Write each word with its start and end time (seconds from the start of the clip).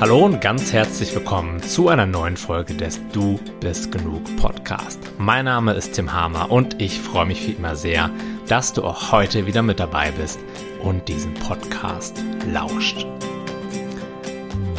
Hallo 0.00 0.24
und 0.24 0.40
ganz 0.40 0.72
herzlich 0.72 1.14
willkommen 1.14 1.62
zu 1.62 1.90
einer 1.90 2.06
neuen 2.06 2.38
Folge 2.38 2.72
des 2.72 2.98
Du 3.12 3.38
bist 3.60 3.92
genug 3.92 4.34
Podcast. 4.38 4.98
Mein 5.18 5.44
Name 5.44 5.74
ist 5.74 5.92
Tim 5.92 6.10
Hamer 6.10 6.50
und 6.50 6.80
ich 6.80 6.98
freue 6.98 7.26
mich 7.26 7.46
wie 7.46 7.52
immer 7.52 7.76
sehr, 7.76 8.08
dass 8.48 8.72
du 8.72 8.82
auch 8.82 9.12
heute 9.12 9.46
wieder 9.46 9.60
mit 9.60 9.78
dabei 9.78 10.10
bist 10.12 10.40
und 10.82 11.06
diesen 11.06 11.34
Podcast 11.34 12.24
lauscht. 12.50 13.06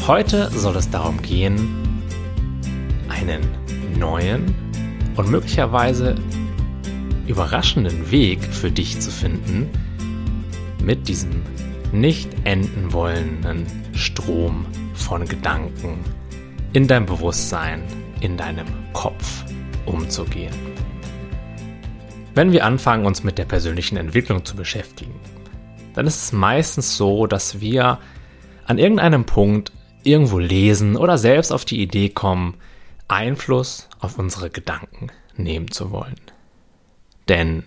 Heute 0.08 0.50
soll 0.50 0.76
es 0.76 0.90
darum 0.90 1.22
gehen, 1.22 2.02
einen 3.08 3.48
neuen 4.00 4.56
und 5.18 5.30
möglicherweise 5.30 6.16
überraschenden 7.28 8.10
Weg 8.10 8.44
für 8.44 8.72
dich 8.72 9.00
zu 9.00 9.12
finden, 9.12 9.70
mit 10.84 11.08
diesem 11.08 11.44
nicht 11.92 12.28
enden 12.44 12.92
wollenden 12.92 13.68
Strom 13.94 14.66
von 15.02 15.26
Gedanken 15.26 16.00
in 16.74 16.88
deinem 16.88 17.06
Bewusstsein, 17.06 17.84
in 18.22 18.38
deinem 18.38 18.68
Kopf 18.94 19.44
umzugehen. 19.86 20.54
Wenn 22.34 22.52
wir 22.52 22.66
anfangen, 22.66 23.06
uns 23.06 23.24
mit 23.24 23.38
der 23.38 23.46
persönlichen 23.46 23.98
Entwicklung 23.98 24.46
zu 24.46 24.56
beschäftigen, 24.56 25.20
dann 25.94 26.08
ist 26.08 26.24
es 26.24 26.32
meistens 26.32 26.96
so, 26.96 27.28
dass 27.28 27.60
wir 27.60 28.00
an 28.66 28.78
irgendeinem 28.78 29.26
Punkt 29.26 29.74
irgendwo 30.04 30.40
lesen 30.40 30.96
oder 30.96 31.18
selbst 31.18 31.52
auf 31.52 31.66
die 31.66 31.82
Idee 31.82 32.10
kommen, 32.10 32.56
Einfluss 33.08 33.90
auf 34.00 34.18
unsere 34.18 34.50
Gedanken 34.50 35.08
nehmen 35.36 35.70
zu 35.70 35.92
wollen. 35.92 36.16
Denn 37.28 37.64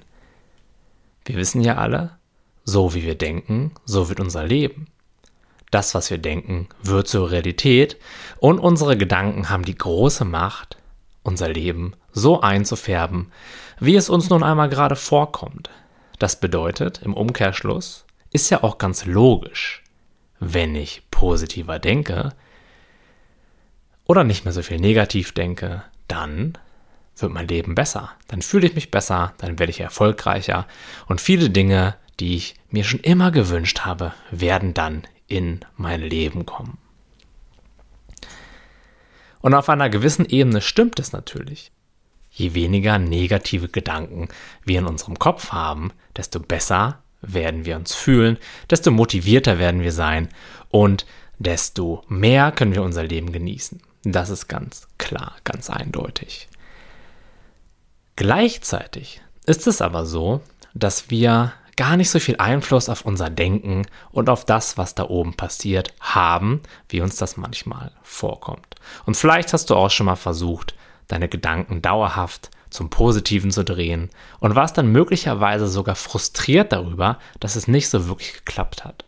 wir 1.27 1.37
wissen 1.37 1.61
ja 1.61 1.77
alle, 1.77 2.19
so 2.65 2.95
wie 2.95 3.03
wir 3.03 3.15
denken, 3.15 3.73
so 3.85 4.09
wird 4.09 4.21
unser 4.21 4.45
Leben. 4.47 4.87
Das, 5.75 5.93
was 5.93 6.09
wir 6.09 6.19
denken, 6.19 6.69
wird 6.85 7.09
zur 7.09 7.33
Realität 7.33 7.97
und 8.39 8.61
unsere 8.61 8.97
Gedanken 8.97 9.51
haben 9.51 9.65
die 9.65 9.75
große 9.75 10.25
Macht, 10.25 10.77
unser 11.25 11.49
Leben 11.49 11.95
so 12.13 12.41
einzufärben, 12.41 13.33
wie 13.81 13.97
es 13.97 14.09
uns 14.09 14.31
nun 14.31 14.45
einmal 14.45 14.69
gerade 14.69 14.95
vorkommt. 14.95 15.71
Das 16.21 16.39
bedeutet, 16.39 17.03
im 17.03 17.13
Umkehrschluss, 17.13 18.07
ist 18.31 18.51
ja 18.51 18.63
auch 18.63 18.79
ganz 18.79 19.05
logisch, 19.05 19.83
wenn 20.39 20.77
ich 20.77 21.03
positiver 21.11 21.81
denke 21.81 22.35
oder 24.07 24.23
nicht 24.23 24.45
mehr 24.45 24.53
so 24.55 24.63
viel 24.63 24.79
negativ 24.79 25.33
denke, 25.33 25.83
dann 26.07 26.57
wird 27.17 27.33
mein 27.33 27.49
Leben 27.49 27.75
besser. 27.75 28.13
Dann 28.29 28.43
fühle 28.43 28.69
ich 28.69 28.77
mich 28.77 28.93
besser, 28.93 29.35
dann 29.39 29.59
werde 29.59 29.71
ich 29.71 29.81
erfolgreicher 29.81 30.69
und 31.09 31.21
viele 31.21 31.51
Dinge, 31.51 31.97
die 32.21 32.37
ich 32.37 32.55
mir 32.71 32.85
schon 32.85 33.01
immer 33.01 33.33
gewünscht 33.33 33.81
habe, 33.81 34.13
werden 34.31 34.73
dann 34.73 35.03
in 35.27 35.61
mein 35.77 36.01
Leben 36.01 36.47
kommen. 36.47 36.79
Und 39.41 39.55
auf 39.55 39.69
einer 39.69 39.91
gewissen 39.91 40.27
Ebene 40.27 40.61
stimmt 40.61 40.99
es 40.99 41.13
natürlich. 41.13 41.71
Je 42.31 42.55
weniger 42.55 42.99
negative 42.99 43.69
Gedanken 43.69 44.29
wir 44.65 44.79
in 44.79 44.87
unserem 44.87 45.19
Kopf 45.19 45.53
haben, 45.53 45.93
desto 46.17 46.41
besser 46.41 47.03
werden 47.21 47.65
wir 47.65 47.77
uns 47.77 47.95
fühlen, 47.95 48.39
desto 48.71 48.91
motivierter 48.91 49.59
werden 49.59 49.83
wir 49.83 49.93
sein 49.93 50.29
und 50.71 51.07
desto 51.39 52.05
mehr 52.09 52.53
können 52.53 52.75
wir 52.75 52.83
unser 52.83 53.05
Leben 53.05 53.33
genießen. 53.33 53.81
Das 54.03 54.31
ist 54.31 54.49
ganz 54.49 54.89
klar, 54.99 55.35
ganz 55.45 55.71
eindeutig. 55.71 56.49
Gleichzeitig 58.17 59.23
ist 59.47 59.67
es 59.67 59.81
aber 59.81 60.07
so, 60.07 60.41
dass 60.75 61.11
wir 61.11 61.53
gar 61.77 61.97
nicht 61.97 62.11
so 62.11 62.19
viel 62.19 62.37
Einfluss 62.37 62.89
auf 62.89 63.05
unser 63.05 63.31
Denken 63.31 63.87
und 64.11 64.29
auf 64.29 64.45
das, 64.45 64.79
was 64.79 64.95
da 64.95 65.05
oben 65.05 65.35
passiert, 65.35 65.95
haben, 66.01 66.61
wie 66.89 67.01
uns 67.01 67.17
das 67.17 67.37
manchmal 67.37 67.93
vorkommt. 68.03 68.77
Und 69.07 69.17
vielleicht 69.17 69.53
hast 69.53 69.71
du 69.71 69.77
auch 69.77 69.91
schon 69.91 70.07
mal 70.07 70.17
versucht, 70.17 70.75
deine 71.09 71.29
Gedanken 71.29 71.83
dauerhaft 71.83 72.51
zum 72.71 72.91
Positiven 72.91 73.51
zu 73.51 73.65
drehen 73.65 74.11
und 74.41 74.55
warst 74.55 74.77
dann 74.77 74.91
möglicherweise 74.91 75.69
sogar 75.69 75.95
frustriert 75.95 76.73
darüber, 76.73 77.19
dass 77.41 77.57
es 77.57 77.69
nicht 77.69 77.89
so 77.89 78.09
wirklich 78.09 78.33
geklappt 78.35 78.85
hat. 78.85 79.05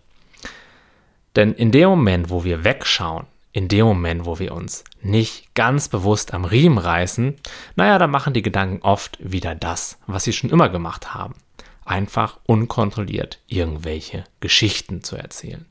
Denn 1.34 1.53
in 1.53 1.72
dem 1.72 1.88
Moment, 1.88 2.31
wo 2.31 2.44
wir 2.44 2.65
wegschauen, 2.65 3.27
in 3.53 3.69
dem 3.69 3.87
Moment, 3.87 4.25
wo 4.25 4.38
wir 4.38 4.53
uns 4.53 4.84
nicht 5.00 5.54
ganz 5.54 5.88
bewusst 5.88 6.33
am 6.34 6.44
Riemen 6.44 6.78
reißen, 6.78 7.37
naja, 7.75 7.98
da 7.98 8.06
machen 8.06 8.34
die 8.34 8.43
Gedanken 8.43 8.83
oft 8.83 9.19
wieder 9.21 9.54
das, 9.54 9.98
was 10.06 10.25
sie 10.25 10.33
schon 10.33 10.50
immer 10.50 10.69
gemacht 10.69 11.15
haben 11.15 11.34
einfach 11.86 12.38
unkontrolliert 12.44 13.38
irgendwelche 13.47 14.24
Geschichten 14.41 15.02
zu 15.02 15.16
erzählen. 15.16 15.64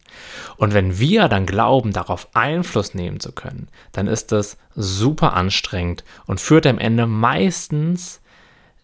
Und 0.58 0.74
wenn 0.74 0.98
wir 1.00 1.28
dann 1.28 1.46
glauben, 1.46 1.94
darauf 1.94 2.30
Einfluss 2.34 2.94
nehmen 2.94 3.20
zu 3.20 3.32
können, 3.32 3.68
dann 3.92 4.08
ist 4.08 4.32
das 4.32 4.58
super 4.76 5.34
anstrengend 5.34 6.04
und 6.26 6.42
führt 6.42 6.66
am 6.68 6.80
Ende 6.80 7.06
meistens 7.06 8.22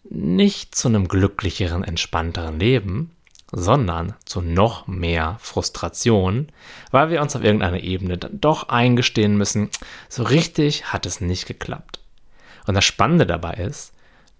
nicht 0.03 0.75
zu 0.75 0.89
einem 0.89 1.07
glücklicheren, 1.07 1.83
entspannteren 1.83 2.59
Leben, 2.59 3.11
sondern 3.51 4.13
zu 4.25 4.41
noch 4.41 4.87
mehr 4.87 5.37
Frustration, 5.39 6.47
weil 6.91 7.09
wir 7.09 7.21
uns 7.21 7.35
auf 7.35 7.43
irgendeiner 7.43 7.81
Ebene 7.81 8.17
dann 8.17 8.39
doch 8.39 8.69
eingestehen 8.69 9.37
müssen, 9.37 9.69
so 10.09 10.23
richtig 10.23 10.93
hat 10.93 11.05
es 11.05 11.21
nicht 11.21 11.47
geklappt. 11.47 11.99
Und 12.65 12.75
das 12.75 12.85
Spannende 12.85 13.25
dabei 13.25 13.53
ist, 13.53 13.93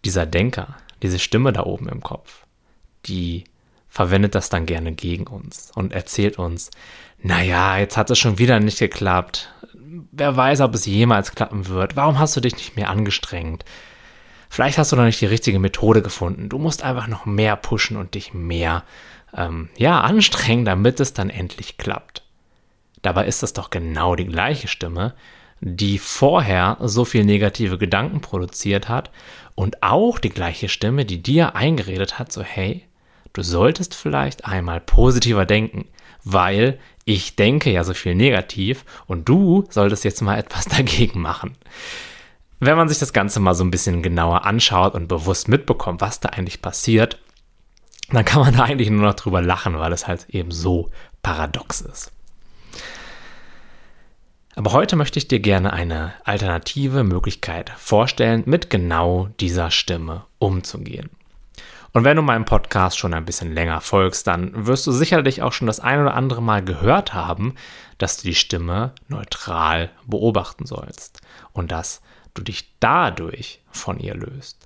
dieser 0.05 0.25
Denker, 0.25 0.77
diese 1.01 1.19
Stimme 1.19 1.51
da 1.51 1.63
oben 1.63 1.89
im 1.89 2.01
Kopf, 2.01 2.45
die 3.05 3.45
verwendet 3.87 4.35
das 4.35 4.49
dann 4.49 4.65
gerne 4.65 4.93
gegen 4.93 5.27
uns 5.27 5.71
und 5.75 5.91
erzählt 5.93 6.39
uns, 6.39 6.71
naja, 7.21 7.77
jetzt 7.77 7.97
hat 7.97 8.09
es 8.09 8.17
schon 8.17 8.39
wieder 8.39 8.59
nicht 8.59 8.79
geklappt. 8.79 9.53
Wer 10.11 10.35
weiß, 10.35 10.61
ob 10.61 10.73
es 10.73 10.85
jemals 10.85 11.35
klappen 11.35 11.67
wird. 11.67 11.95
Warum 11.95 12.17
hast 12.17 12.35
du 12.35 12.41
dich 12.41 12.55
nicht 12.55 12.75
mehr 12.75 12.89
angestrengt? 12.89 13.65
Vielleicht 14.49 14.77
hast 14.77 14.91
du 14.91 14.95
noch 14.95 15.03
nicht 15.03 15.21
die 15.21 15.27
richtige 15.27 15.59
Methode 15.59 16.01
gefunden. 16.01 16.49
Du 16.49 16.57
musst 16.57 16.83
einfach 16.83 17.07
noch 17.07 17.25
mehr 17.25 17.55
pushen 17.55 17.97
und 17.97 18.15
dich 18.15 18.33
mehr, 18.33 18.83
ähm, 19.35 19.69
ja, 19.77 20.01
anstrengen, 20.01 20.65
damit 20.65 20.99
es 20.99 21.13
dann 21.13 21.29
endlich 21.29 21.77
klappt. 21.77 22.23
Dabei 23.01 23.25
ist 23.25 23.43
es 23.43 23.53
doch 23.53 23.69
genau 23.69 24.15
die 24.15 24.25
gleiche 24.25 24.67
Stimme, 24.67 25.13
die 25.61 25.99
vorher 25.99 26.77
so 26.81 27.05
viel 27.05 27.23
negative 27.23 27.77
Gedanken 27.77 28.21
produziert 28.21 28.89
hat 28.89 29.11
und 29.55 29.83
auch 29.83 30.19
die 30.19 30.29
gleiche 30.29 30.69
Stimme, 30.69 31.05
die 31.05 31.21
dir 31.21 31.55
eingeredet 31.55 32.19
hat, 32.19 32.31
so 32.31 32.41
hey, 32.41 32.85
du 33.33 33.43
solltest 33.43 33.95
vielleicht 33.95 34.45
einmal 34.45 34.79
positiver 34.79 35.45
denken, 35.45 35.87
weil 36.23 36.79
ich 37.05 37.35
denke 37.35 37.71
ja 37.71 37.83
so 37.83 37.93
viel 37.93 38.15
negativ 38.15 38.85
und 39.07 39.27
du 39.27 39.65
solltest 39.69 40.03
jetzt 40.03 40.21
mal 40.21 40.37
etwas 40.39 40.65
dagegen 40.65 41.21
machen. 41.21 41.55
Wenn 42.59 42.77
man 42.77 42.89
sich 42.89 42.99
das 42.99 43.13
Ganze 43.13 43.39
mal 43.39 43.55
so 43.55 43.63
ein 43.63 43.71
bisschen 43.71 44.03
genauer 44.03 44.45
anschaut 44.45 44.93
und 44.93 45.07
bewusst 45.07 45.47
mitbekommt, 45.47 45.99
was 45.99 46.19
da 46.19 46.29
eigentlich 46.29 46.61
passiert, 46.61 47.19
dann 48.11 48.25
kann 48.25 48.41
man 48.41 48.55
da 48.55 48.63
eigentlich 48.63 48.89
nur 48.89 49.01
noch 49.01 49.15
drüber 49.15 49.41
lachen, 49.41 49.79
weil 49.79 49.93
es 49.93 50.07
halt 50.07 50.27
eben 50.29 50.51
so 50.51 50.91
paradox 51.23 51.81
ist. 51.81 52.11
Aber 54.55 54.73
heute 54.73 54.95
möchte 54.95 55.17
ich 55.17 55.27
dir 55.27 55.39
gerne 55.39 55.71
eine 55.73 56.13
alternative 56.25 57.03
Möglichkeit 57.03 57.71
vorstellen, 57.77 58.43
mit 58.45 58.69
genau 58.69 59.29
dieser 59.39 59.71
Stimme 59.71 60.25
umzugehen. 60.39 61.09
Und 61.93 62.05
wenn 62.05 62.15
du 62.15 62.21
meinem 62.21 62.45
Podcast 62.45 62.97
schon 62.97 63.13
ein 63.13 63.25
bisschen 63.25 63.53
länger 63.53 63.81
folgst, 63.81 64.25
dann 64.27 64.65
wirst 64.65 64.87
du 64.87 64.93
sicherlich 64.93 65.41
auch 65.41 65.51
schon 65.51 65.67
das 65.67 65.81
ein 65.81 65.99
oder 65.99 66.13
andere 66.13 66.41
Mal 66.41 66.63
gehört 66.63 67.13
haben, 67.13 67.55
dass 67.97 68.17
du 68.17 68.23
die 68.23 68.35
Stimme 68.35 68.93
neutral 69.09 69.89
beobachten 70.05 70.65
sollst 70.65 71.21
und 71.51 71.71
dass 71.71 72.01
du 72.33 72.43
dich 72.43 72.73
dadurch 72.79 73.61
von 73.71 73.99
ihr 73.99 74.15
löst. 74.15 74.65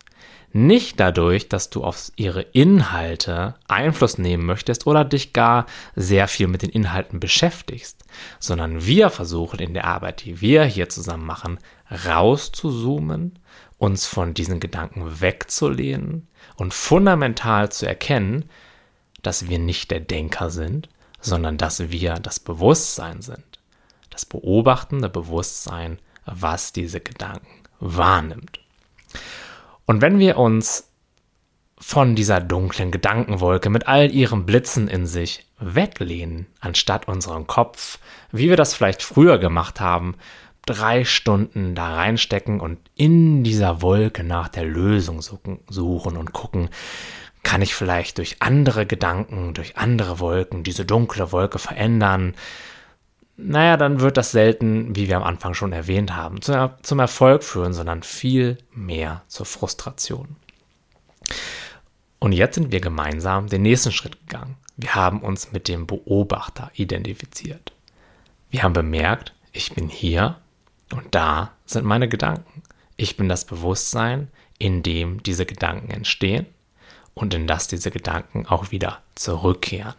Nicht 0.53 0.99
dadurch, 1.01 1.49
dass 1.49 1.69
du 1.69 1.83
auf 1.83 2.11
ihre 2.15 2.41
Inhalte 2.41 3.55
Einfluss 3.67 4.17
nehmen 4.17 4.45
möchtest 4.45 4.87
oder 4.87 5.03
dich 5.03 5.33
gar 5.33 5.65
sehr 5.95 6.29
viel 6.29 6.47
mit 6.47 6.61
den 6.61 6.69
Inhalten 6.69 7.19
beschäftigst, 7.19 8.05
sondern 8.39 8.85
wir 8.85 9.09
versuchen 9.09 9.59
in 9.59 9.73
der 9.73 9.85
Arbeit, 9.85 10.23
die 10.23 10.39
wir 10.39 10.63
hier 10.63 10.87
zusammen 10.87 11.25
machen, 11.25 11.59
rauszuzoomen, 12.07 13.39
uns 13.77 14.05
von 14.05 14.33
diesen 14.33 14.61
Gedanken 14.61 15.19
wegzulehnen 15.19 16.29
und 16.55 16.73
fundamental 16.73 17.71
zu 17.71 17.85
erkennen, 17.85 18.49
dass 19.21 19.49
wir 19.49 19.59
nicht 19.59 19.91
der 19.91 19.99
Denker 19.99 20.49
sind, 20.49 20.89
sondern 21.19 21.57
dass 21.57 21.91
wir 21.91 22.15
das 22.15 22.39
Bewusstsein 22.39 23.21
sind. 23.21 23.43
Das 24.09 24.25
beobachtende 24.25 25.09
Bewusstsein, 25.09 25.99
was 26.25 26.71
diese 26.71 27.01
Gedanken 27.01 27.63
wahrnimmt. 27.79 28.59
Und 29.85 30.01
wenn 30.01 30.19
wir 30.19 30.37
uns 30.37 30.89
von 31.77 32.15
dieser 32.15 32.39
dunklen 32.39 32.91
Gedankenwolke 32.91 33.69
mit 33.69 33.87
all 33.87 34.11
ihren 34.11 34.45
Blitzen 34.45 34.87
in 34.87 35.05
sich 35.05 35.45
weglehnen, 35.59 36.47
anstatt 36.59 37.07
unseren 37.07 37.47
Kopf, 37.47 37.99
wie 38.31 38.49
wir 38.49 38.57
das 38.57 38.73
vielleicht 38.73 39.03
früher 39.03 39.37
gemacht 39.37 39.79
haben, 39.79 40.15
drei 40.65 41.05
Stunden 41.05 41.75
da 41.75 41.95
reinstecken 41.95 42.59
und 42.59 42.79
in 42.95 43.43
dieser 43.43 43.81
Wolke 43.81 44.23
nach 44.23 44.47
der 44.47 44.65
Lösung 44.65 45.21
suchen 45.21 46.17
und 46.17 46.33
gucken, 46.33 46.69
kann 47.43 47.61
ich 47.61 47.75
vielleicht 47.75 48.17
durch 48.17 48.37
andere 48.39 48.85
Gedanken, 48.85 49.53
durch 49.53 49.77
andere 49.77 50.19
Wolken 50.19 50.63
diese 50.63 50.85
dunkle 50.85 51.31
Wolke 51.31 51.59
verändern? 51.59 52.33
naja, 53.37 53.75
dann 53.77 53.99
wird 53.99 54.17
das 54.17 54.31
selten, 54.31 54.95
wie 54.95 55.09
wir 55.09 55.17
am 55.17 55.23
Anfang 55.23 55.53
schon 55.53 55.73
erwähnt 55.73 56.15
haben, 56.15 56.39
zum 56.41 56.99
Erfolg 56.99 57.43
führen, 57.43 57.73
sondern 57.73 58.03
viel 58.03 58.57
mehr 58.73 59.23
zur 59.27 59.45
Frustration. 59.45 60.37
Und 62.19 62.31
jetzt 62.31 62.55
sind 62.55 62.71
wir 62.71 62.79
gemeinsam 62.79 63.47
den 63.47 63.63
nächsten 63.63 63.91
Schritt 63.91 64.19
gegangen. 64.27 64.55
Wir 64.77 64.95
haben 64.95 65.21
uns 65.21 65.51
mit 65.51 65.67
dem 65.67 65.85
Beobachter 65.85 66.71
identifiziert. 66.75 67.73
Wir 68.49 68.63
haben 68.63 68.73
bemerkt, 68.73 69.33
ich 69.51 69.73
bin 69.73 69.89
hier 69.89 70.37
und 70.91 71.15
da 71.15 71.51
sind 71.65 71.85
meine 71.85 72.07
Gedanken. 72.07 72.63
Ich 72.97 73.17
bin 73.17 73.27
das 73.27 73.45
Bewusstsein, 73.45 74.29
in 74.57 74.83
dem 74.83 75.21
diese 75.23 75.45
Gedanken 75.45 75.91
entstehen 75.91 76.45
und 77.13 77.33
in 77.33 77.47
das 77.47 77.67
diese 77.67 77.91
Gedanken 77.91 78.45
auch 78.45 78.71
wieder 78.71 79.01
zurückkehren. 79.15 79.95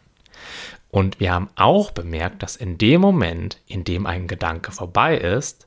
Und 0.90 1.20
wir 1.20 1.32
haben 1.32 1.50
auch 1.56 1.90
bemerkt, 1.90 2.42
dass 2.42 2.56
in 2.56 2.78
dem 2.78 3.00
Moment, 3.00 3.60
in 3.66 3.84
dem 3.84 4.06
ein 4.06 4.28
Gedanke 4.28 4.72
vorbei 4.72 5.16
ist, 5.16 5.66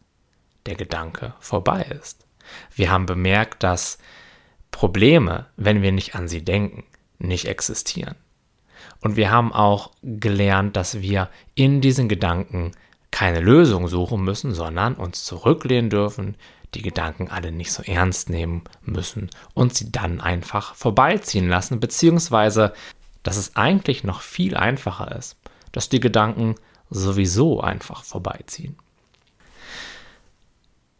der 0.65 0.75
Gedanke 0.75 1.33
vorbei 1.39 1.83
ist. 1.83 2.25
Wir 2.75 2.91
haben 2.91 3.05
bemerkt, 3.05 3.63
dass 3.63 3.99
Probleme, 4.71 5.47
wenn 5.55 5.81
wir 5.81 5.91
nicht 5.91 6.15
an 6.15 6.27
sie 6.27 6.43
denken, 6.43 6.83
nicht 7.19 7.45
existieren. 7.45 8.15
Und 9.01 9.15
wir 9.15 9.31
haben 9.31 9.53
auch 9.53 9.91
gelernt, 10.03 10.75
dass 10.75 11.01
wir 11.01 11.29
in 11.55 11.81
diesen 11.81 12.09
Gedanken 12.09 12.71
keine 13.11 13.39
Lösung 13.39 13.87
suchen 13.87 14.23
müssen, 14.23 14.53
sondern 14.53 14.95
uns 14.95 15.23
zurücklehnen 15.23 15.89
dürfen, 15.89 16.35
die 16.73 16.81
Gedanken 16.81 17.29
alle 17.29 17.51
nicht 17.51 17.71
so 17.71 17.83
ernst 17.83 18.29
nehmen 18.29 18.63
müssen 18.83 19.29
und 19.53 19.73
sie 19.73 19.91
dann 19.91 20.21
einfach 20.21 20.75
vorbeiziehen 20.75 21.49
lassen, 21.49 21.79
beziehungsweise 21.79 22.73
dass 23.23 23.37
es 23.37 23.55
eigentlich 23.55 24.03
noch 24.03 24.21
viel 24.21 24.55
einfacher 24.55 25.15
ist, 25.17 25.37
dass 25.71 25.89
die 25.89 25.99
Gedanken 25.99 26.55
sowieso 26.89 27.61
einfach 27.61 28.03
vorbeiziehen. 28.03 28.77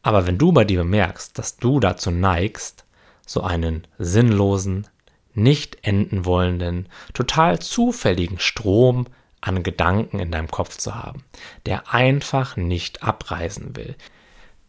Aber 0.02 0.28
wenn 0.28 0.38
du 0.38 0.52
bei 0.52 0.64
dir 0.66 0.80
bemerkst, 0.80 1.38
dass 1.38 1.58
du 1.58 1.80
dazu 1.80 2.12
neigst, 2.12 2.86
so 3.26 3.42
einen 3.42 3.88
sinnlosen, 3.98 4.88
nicht 5.34 5.78
enden 5.84 6.26
wollenden, 6.26 6.90
total 7.14 7.60
zufälligen 7.60 8.40
Strom 8.40 9.06
an 9.42 9.64
Gedanken 9.64 10.20
in 10.20 10.32
deinem 10.32 10.50
Kopf 10.50 10.78
zu 10.78 10.96
haben, 10.96 11.24
der 11.66 11.94
einfach 11.94 12.58
nicht 12.58 13.04
abreißen 13.04 13.76
will, 13.76 13.96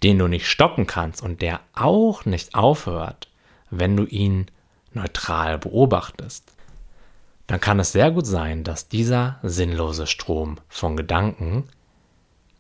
den 0.02 0.18
du 0.18 0.28
nicht 0.28 0.46
stoppen 0.46 0.86
kannst 0.86 1.22
und 1.22 1.42
der 1.42 1.60
auch 1.74 2.24
nicht 2.24 2.54
aufhört, 2.54 3.28
wenn 3.70 3.96
du 3.96 4.04
ihn 4.04 4.46
neutral 4.92 5.58
beobachtest, 5.58 6.52
dann 7.46 7.60
kann 7.60 7.80
es 7.80 7.92
sehr 7.92 8.10
gut 8.10 8.26
sein, 8.26 8.64
dass 8.64 8.88
dieser 8.88 9.38
sinnlose 9.42 10.06
Strom 10.06 10.58
von 10.68 10.96
Gedanken 10.96 11.64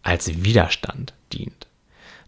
als 0.02 0.44
Widerstand 0.44 1.14
dient. 1.32 1.68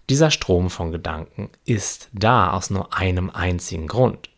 Dieser 0.08 0.30
Strom 0.30 0.70
von 0.70 0.92
Gedanken 0.92 1.50
ist 1.64 2.08
da 2.12 2.52
aus 2.52 2.70
nur 2.70 2.94
einem 2.94 3.30
einzigen 3.30 3.88
Grund, 3.88 4.30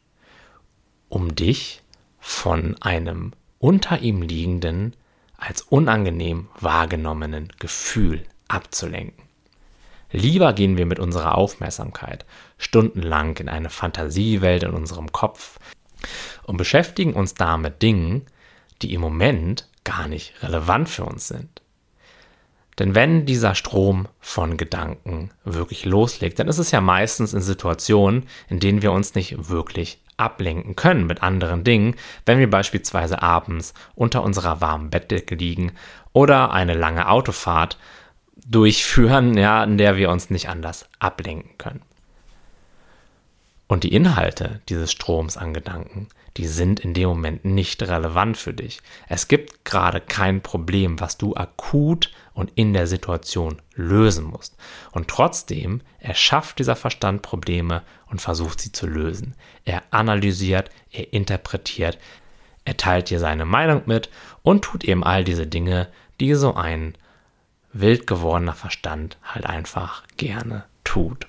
um 1.09 1.35
dich 1.35 1.83
von 2.19 2.81
einem 2.81 3.33
unter 3.59 4.01
ihm 4.01 4.23
liegenden, 4.23 4.95
als 5.37 5.63
unangenehm 5.63 6.49
wahrgenommenen 6.61 7.49
Gefühl 7.59 8.25
abzulenken. 8.49 9.25
Lieber 10.11 10.53
gehen 10.53 10.77
wir 10.77 10.87
mit 10.87 11.01
unserer 11.01 11.37
Aufmerksamkeit 11.37 12.25
stundenlang 12.57 13.37
in 13.39 13.49
eine 13.49 13.69
Fantasiewelt 13.69 14.63
in 14.63 14.71
unserem 14.71 15.11
Kopf 15.11 15.59
und 16.45 16.57
beschäftigen 16.57 17.15
uns 17.15 17.35
da 17.35 17.57
mit 17.57 17.83
Dingen, 17.83 18.27
die 18.81 18.95
im 18.95 19.01
Moment 19.01 19.69
gar 19.83 20.07
nicht 20.07 20.41
relevant 20.43 20.89
für 20.89 21.05
uns 21.05 21.29
sind. 21.29 21.63
Denn 22.79 22.95
wenn 22.95 23.25
dieser 23.25 23.55
Strom 23.55 24.09
von 24.21 24.57
Gedanken 24.57 25.31
wirklich 25.45 25.85
loslegt, 25.85 26.39
dann 26.39 26.49
ist 26.49 26.59
es 26.59 26.71
ja 26.71 26.81
meistens 26.81 27.33
in 27.33 27.41
Situationen, 27.41 28.29
in 28.49 28.59
denen 28.59 28.83
wir 28.83 28.93
uns 28.93 29.15
nicht 29.15 29.49
wirklich 29.49 30.01
ablenken 30.17 30.77
können 30.77 31.07
mit 31.07 31.23
anderen 31.23 31.65
Dingen, 31.65 31.97
wenn 32.27 32.39
wir 32.39 32.51
beispielsweise 32.51 33.23
abends 33.23 33.75
unter 33.95 34.23
unserer 34.23 34.61
warmen 34.61 34.91
Bettdecke 34.91 35.35
liegen 35.35 35.73
oder 36.13 36.53
eine 36.53 36.75
lange 36.75 37.09
Autofahrt 37.09 37.79
durchführen, 38.47 39.37
ja, 39.37 39.65
in 39.65 39.79
der 39.79 39.97
wir 39.97 40.11
uns 40.11 40.31
nicht 40.31 40.49
anders 40.49 40.89
ablenken 40.99 41.57
können. 41.59 41.83
Und 43.67 43.85
die 43.85 43.95
Inhalte 43.95 44.61
dieses 44.69 44.93
Stroms 44.93 45.37
an 45.37 45.55
Gedanken, 45.55 46.09
die 46.37 46.47
sind 46.47 46.81
in 46.81 46.95
dem 46.95 47.09
Moment 47.09 47.45
nicht 47.45 47.83
relevant 47.83 48.37
für 48.37 48.53
dich. 48.53 48.81
Es 49.09 49.29
gibt 49.29 49.65
gerade 49.65 50.01
kein 50.01 50.43
Problem, 50.43 51.01
was 51.01 51.17
du 51.17 51.35
akut 51.35 52.11
und 52.35 52.53
in 52.57 52.73
der 52.73 52.87
Situation 52.87 53.63
lösen 53.75 54.25
musst. 54.25 54.57
Und 54.93 55.09
trotzdem 55.09 55.81
erschafft 56.01 56.59
dieser 56.59 56.77
Verstand 56.77 57.23
Probleme 57.23 57.83
und 58.11 58.21
versucht 58.21 58.61
sie 58.61 58.73
zu 58.73 58.87
lösen. 58.87 59.35
Er 59.65 59.83
analysiert, 59.91 60.71
er 60.91 61.13
interpretiert, 61.13 61.99
er 62.65 62.77
teilt 62.77 63.11
dir 63.11 63.21
seine 63.21 63.45
Meinung 63.45 63.83
mit 63.87 64.11
und 64.43 64.63
tut 64.63 64.85
eben 64.85 65.05
all 65.05 65.23
diese 65.25 65.47
Dinge, 65.47 65.89
die 66.21 66.35
so 66.35 66.55
ein 66.55 66.95
wild 67.73 68.07
gewordener 68.07 68.55
Verstand 68.55 69.19
halt 69.23 69.47
einfach 69.47 70.05
gerne 70.17 70.65
tut. 70.83 71.27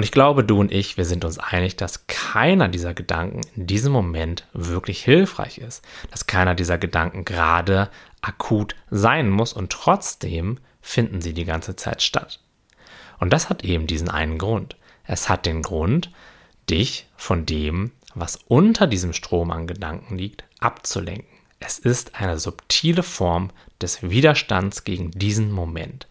Und 0.00 0.04
ich 0.04 0.12
glaube, 0.12 0.44
du 0.44 0.58
und 0.58 0.72
ich, 0.72 0.96
wir 0.96 1.04
sind 1.04 1.26
uns 1.26 1.38
einig, 1.38 1.76
dass 1.76 2.06
keiner 2.06 2.68
dieser 2.68 2.94
Gedanken 2.94 3.42
in 3.54 3.66
diesem 3.66 3.92
Moment 3.92 4.46
wirklich 4.54 5.04
hilfreich 5.04 5.58
ist, 5.58 5.84
dass 6.10 6.26
keiner 6.26 6.54
dieser 6.54 6.78
Gedanken 6.78 7.26
gerade 7.26 7.90
akut 8.22 8.76
sein 8.88 9.28
muss 9.28 9.52
und 9.52 9.70
trotzdem 9.70 10.56
finden 10.80 11.20
sie 11.20 11.34
die 11.34 11.44
ganze 11.44 11.76
Zeit 11.76 12.00
statt. 12.00 12.40
Und 13.18 13.34
das 13.34 13.50
hat 13.50 13.62
eben 13.62 13.86
diesen 13.86 14.08
einen 14.08 14.38
Grund. 14.38 14.78
Es 15.04 15.28
hat 15.28 15.44
den 15.44 15.60
Grund, 15.60 16.10
dich 16.70 17.06
von 17.18 17.44
dem, 17.44 17.92
was 18.14 18.36
unter 18.48 18.86
diesem 18.86 19.12
Strom 19.12 19.50
an 19.50 19.66
Gedanken 19.66 20.16
liegt, 20.16 20.44
abzulenken. 20.60 21.28
Es 21.58 21.78
ist 21.78 22.18
eine 22.18 22.38
subtile 22.38 23.02
Form 23.02 23.50
des 23.82 24.02
Widerstands 24.02 24.84
gegen 24.84 25.10
diesen 25.10 25.52
Moment. 25.52 26.06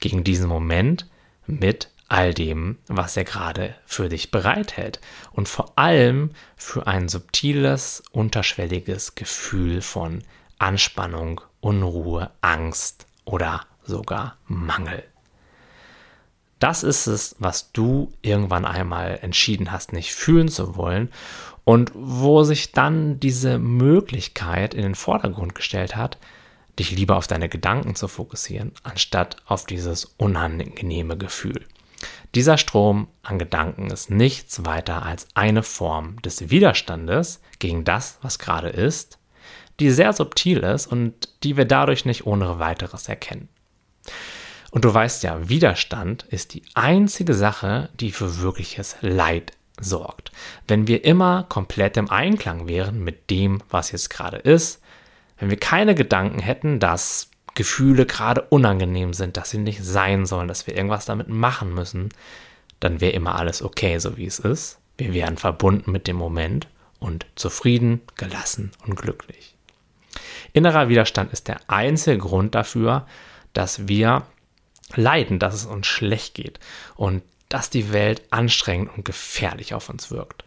Gegen 0.00 0.22
diesen 0.22 0.48
Moment 0.48 1.08
mit 1.46 1.88
all 2.12 2.34
dem, 2.34 2.76
was 2.88 3.16
er 3.16 3.24
gerade 3.24 3.74
für 3.86 4.10
dich 4.10 4.30
bereithält. 4.30 5.00
Und 5.32 5.48
vor 5.48 5.72
allem 5.76 6.32
für 6.56 6.86
ein 6.86 7.08
subtiles, 7.08 8.02
unterschwelliges 8.12 9.14
Gefühl 9.14 9.80
von 9.80 10.22
Anspannung, 10.58 11.40
Unruhe, 11.60 12.30
Angst 12.42 13.06
oder 13.24 13.62
sogar 13.82 14.36
Mangel. 14.46 15.02
Das 16.58 16.82
ist 16.82 17.06
es, 17.06 17.34
was 17.38 17.72
du 17.72 18.12
irgendwann 18.20 18.66
einmal 18.66 19.18
entschieden 19.22 19.72
hast, 19.72 19.94
nicht 19.94 20.12
fühlen 20.12 20.48
zu 20.48 20.76
wollen 20.76 21.10
und 21.64 21.92
wo 21.94 22.44
sich 22.44 22.72
dann 22.72 23.20
diese 23.20 23.58
Möglichkeit 23.58 24.74
in 24.74 24.82
den 24.82 24.94
Vordergrund 24.94 25.54
gestellt 25.54 25.96
hat, 25.96 26.18
dich 26.78 26.90
lieber 26.90 27.16
auf 27.16 27.26
deine 27.26 27.48
Gedanken 27.48 27.94
zu 27.94 28.06
fokussieren, 28.06 28.72
anstatt 28.82 29.36
auf 29.46 29.64
dieses 29.64 30.04
unangenehme 30.18 31.16
Gefühl. 31.16 31.64
Dieser 32.34 32.56
Strom 32.56 33.08
an 33.22 33.38
Gedanken 33.38 33.90
ist 33.90 34.10
nichts 34.10 34.64
weiter 34.64 35.04
als 35.04 35.28
eine 35.34 35.62
Form 35.62 36.20
des 36.22 36.48
Widerstandes 36.48 37.42
gegen 37.58 37.84
das, 37.84 38.18
was 38.22 38.38
gerade 38.38 38.68
ist, 38.68 39.18
die 39.80 39.90
sehr 39.90 40.12
subtil 40.14 40.58
ist 40.58 40.86
und 40.86 41.28
die 41.42 41.56
wir 41.56 41.66
dadurch 41.66 42.04
nicht 42.06 42.26
ohne 42.26 42.58
weiteres 42.58 43.08
erkennen. 43.08 43.48
Und 44.70 44.86
du 44.86 44.94
weißt 44.94 45.22
ja, 45.22 45.50
Widerstand 45.50 46.22
ist 46.22 46.54
die 46.54 46.62
einzige 46.72 47.34
Sache, 47.34 47.90
die 48.00 48.10
für 48.10 48.40
wirkliches 48.40 48.96
Leid 49.02 49.52
sorgt. 49.78 50.32
Wenn 50.66 50.86
wir 50.86 51.04
immer 51.04 51.44
komplett 51.44 51.98
im 51.98 52.10
Einklang 52.10 52.66
wären 52.66 53.04
mit 53.04 53.28
dem, 53.28 53.62
was 53.68 53.92
jetzt 53.92 54.08
gerade 54.08 54.38
ist, 54.38 54.80
wenn 55.38 55.50
wir 55.50 55.58
keine 55.58 55.94
Gedanken 55.94 56.38
hätten, 56.38 56.80
dass 56.80 57.28
Gefühle 57.54 58.06
gerade 58.06 58.42
unangenehm 58.42 59.12
sind, 59.12 59.36
dass 59.36 59.50
sie 59.50 59.58
nicht 59.58 59.84
sein 59.84 60.26
sollen, 60.26 60.48
dass 60.48 60.66
wir 60.66 60.76
irgendwas 60.76 61.04
damit 61.04 61.28
machen 61.28 61.74
müssen, 61.74 62.08
dann 62.80 63.00
wäre 63.00 63.12
immer 63.12 63.36
alles 63.36 63.62
okay, 63.62 63.98
so 63.98 64.16
wie 64.16 64.26
es 64.26 64.38
ist. 64.38 64.78
Wir 64.96 65.12
wären 65.14 65.36
verbunden 65.36 65.92
mit 65.92 66.06
dem 66.06 66.16
Moment 66.16 66.68
und 66.98 67.26
zufrieden, 67.34 68.00
gelassen 68.16 68.72
und 68.86 68.96
glücklich. 68.96 69.54
Innerer 70.52 70.88
Widerstand 70.88 71.32
ist 71.32 71.48
der 71.48 71.60
einzige 71.68 72.18
Grund 72.18 72.54
dafür, 72.54 73.06
dass 73.52 73.88
wir 73.88 74.26
leiden, 74.94 75.38
dass 75.38 75.54
es 75.54 75.64
uns 75.64 75.86
schlecht 75.86 76.34
geht 76.34 76.60
und 76.94 77.22
dass 77.48 77.70
die 77.70 77.92
Welt 77.92 78.22
anstrengend 78.30 78.90
und 78.96 79.04
gefährlich 79.04 79.74
auf 79.74 79.88
uns 79.88 80.10
wirkt. 80.10 80.44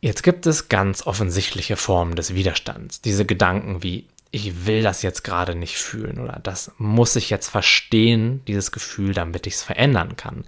Jetzt 0.00 0.22
gibt 0.22 0.46
es 0.46 0.68
ganz 0.68 1.06
offensichtliche 1.06 1.76
Formen 1.76 2.14
des 2.14 2.34
Widerstands. 2.34 3.00
Diese 3.00 3.24
Gedanken 3.24 3.82
wie, 3.82 4.06
ich 4.30 4.66
will 4.66 4.82
das 4.82 5.02
jetzt 5.02 5.24
gerade 5.24 5.54
nicht 5.54 5.76
fühlen 5.76 6.20
oder 6.20 6.38
das 6.42 6.70
muss 6.78 7.16
ich 7.16 7.30
jetzt 7.30 7.48
verstehen, 7.48 8.42
dieses 8.46 8.70
Gefühl, 8.70 9.12
damit 9.12 9.46
ich 9.46 9.54
es 9.54 9.62
verändern 9.62 10.16
kann. 10.16 10.44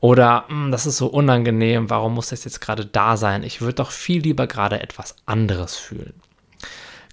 Oder 0.00 0.46
hm, 0.48 0.72
das 0.72 0.86
ist 0.86 0.96
so 0.96 1.06
unangenehm, 1.06 1.90
warum 1.90 2.14
muss 2.14 2.30
das 2.30 2.44
jetzt 2.44 2.60
gerade 2.60 2.86
da 2.86 3.16
sein? 3.16 3.42
Ich 3.44 3.60
würde 3.60 3.74
doch 3.74 3.90
viel 3.90 4.22
lieber 4.22 4.46
gerade 4.46 4.80
etwas 4.80 5.14
anderes 5.26 5.76
fühlen. 5.76 6.14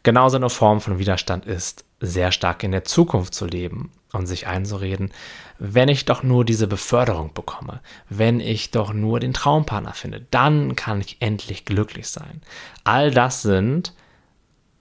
Genauso 0.04 0.38
eine 0.38 0.50
Form 0.50 0.82
von 0.82 1.00
Widerstand 1.00 1.46
ist, 1.46 1.84
sehr 2.00 2.32
stark 2.32 2.64
in 2.64 2.72
der 2.72 2.84
Zukunft 2.84 3.34
zu 3.34 3.46
leben 3.46 3.92
und 4.12 4.28
sich 4.28 4.48
einzureden, 4.48 5.12
wenn 5.58 5.90
ich 5.90 6.06
doch 6.06 6.24
nur 6.24 6.46
diese 6.46 6.68
Beförderung 6.68 7.34
bekomme, 7.34 7.82
wenn 8.10 8.40
ich 8.40 8.72
doch 8.72 8.94
nur 8.94 9.20
den 9.20 9.34
Traumpartner 9.34 9.94
finde, 9.94 10.26
dann 10.32 10.76
kann 10.76 11.02
ich 11.02 11.18
endlich 11.22 11.66
glücklich 11.66 12.08
sein. 12.08 12.42
All 12.84 13.12
das 13.12 13.42
sind 13.42 13.94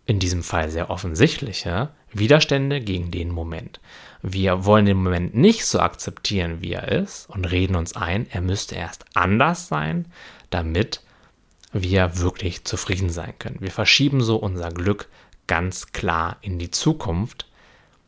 in 0.07 0.19
diesem 0.19 0.43
Fall 0.43 0.71
sehr 0.71 0.91
offensichtliche 0.91 1.91
Widerstände 2.13 2.81
gegen 2.81 3.11
den 3.11 3.31
Moment. 3.31 3.81
Wir 4.23 4.65
wollen 4.65 4.87
den 4.87 5.03
Moment 5.03 5.35
nicht 5.35 5.67
so 5.67 5.81
akzeptieren, 5.81 6.61
wie 6.61 6.73
er 6.73 6.89
ist 6.89 7.29
und 7.29 7.45
reden 7.45 7.77
uns 7.77 7.95
ein, 7.97 8.27
er 8.31 8.41
müsste 8.41 8.75
erst 8.75 9.05
anders 9.15 9.69
sein, 9.69 10.07
damit 10.51 11.03
wir 11.73 12.19
wirklich 12.19 12.65
zufrieden 12.65 13.11
sein 13.11 13.35
können. 13.39 13.61
Wir 13.61 13.73
verschieben 13.73 14.23
so 14.23 14.37
unser 14.37 14.71
Glück 14.71 15.09
ganz 15.47 15.93
klar 15.93 16.39
in 16.41 16.59
die 16.59 16.71
Zukunft. 16.71 17.47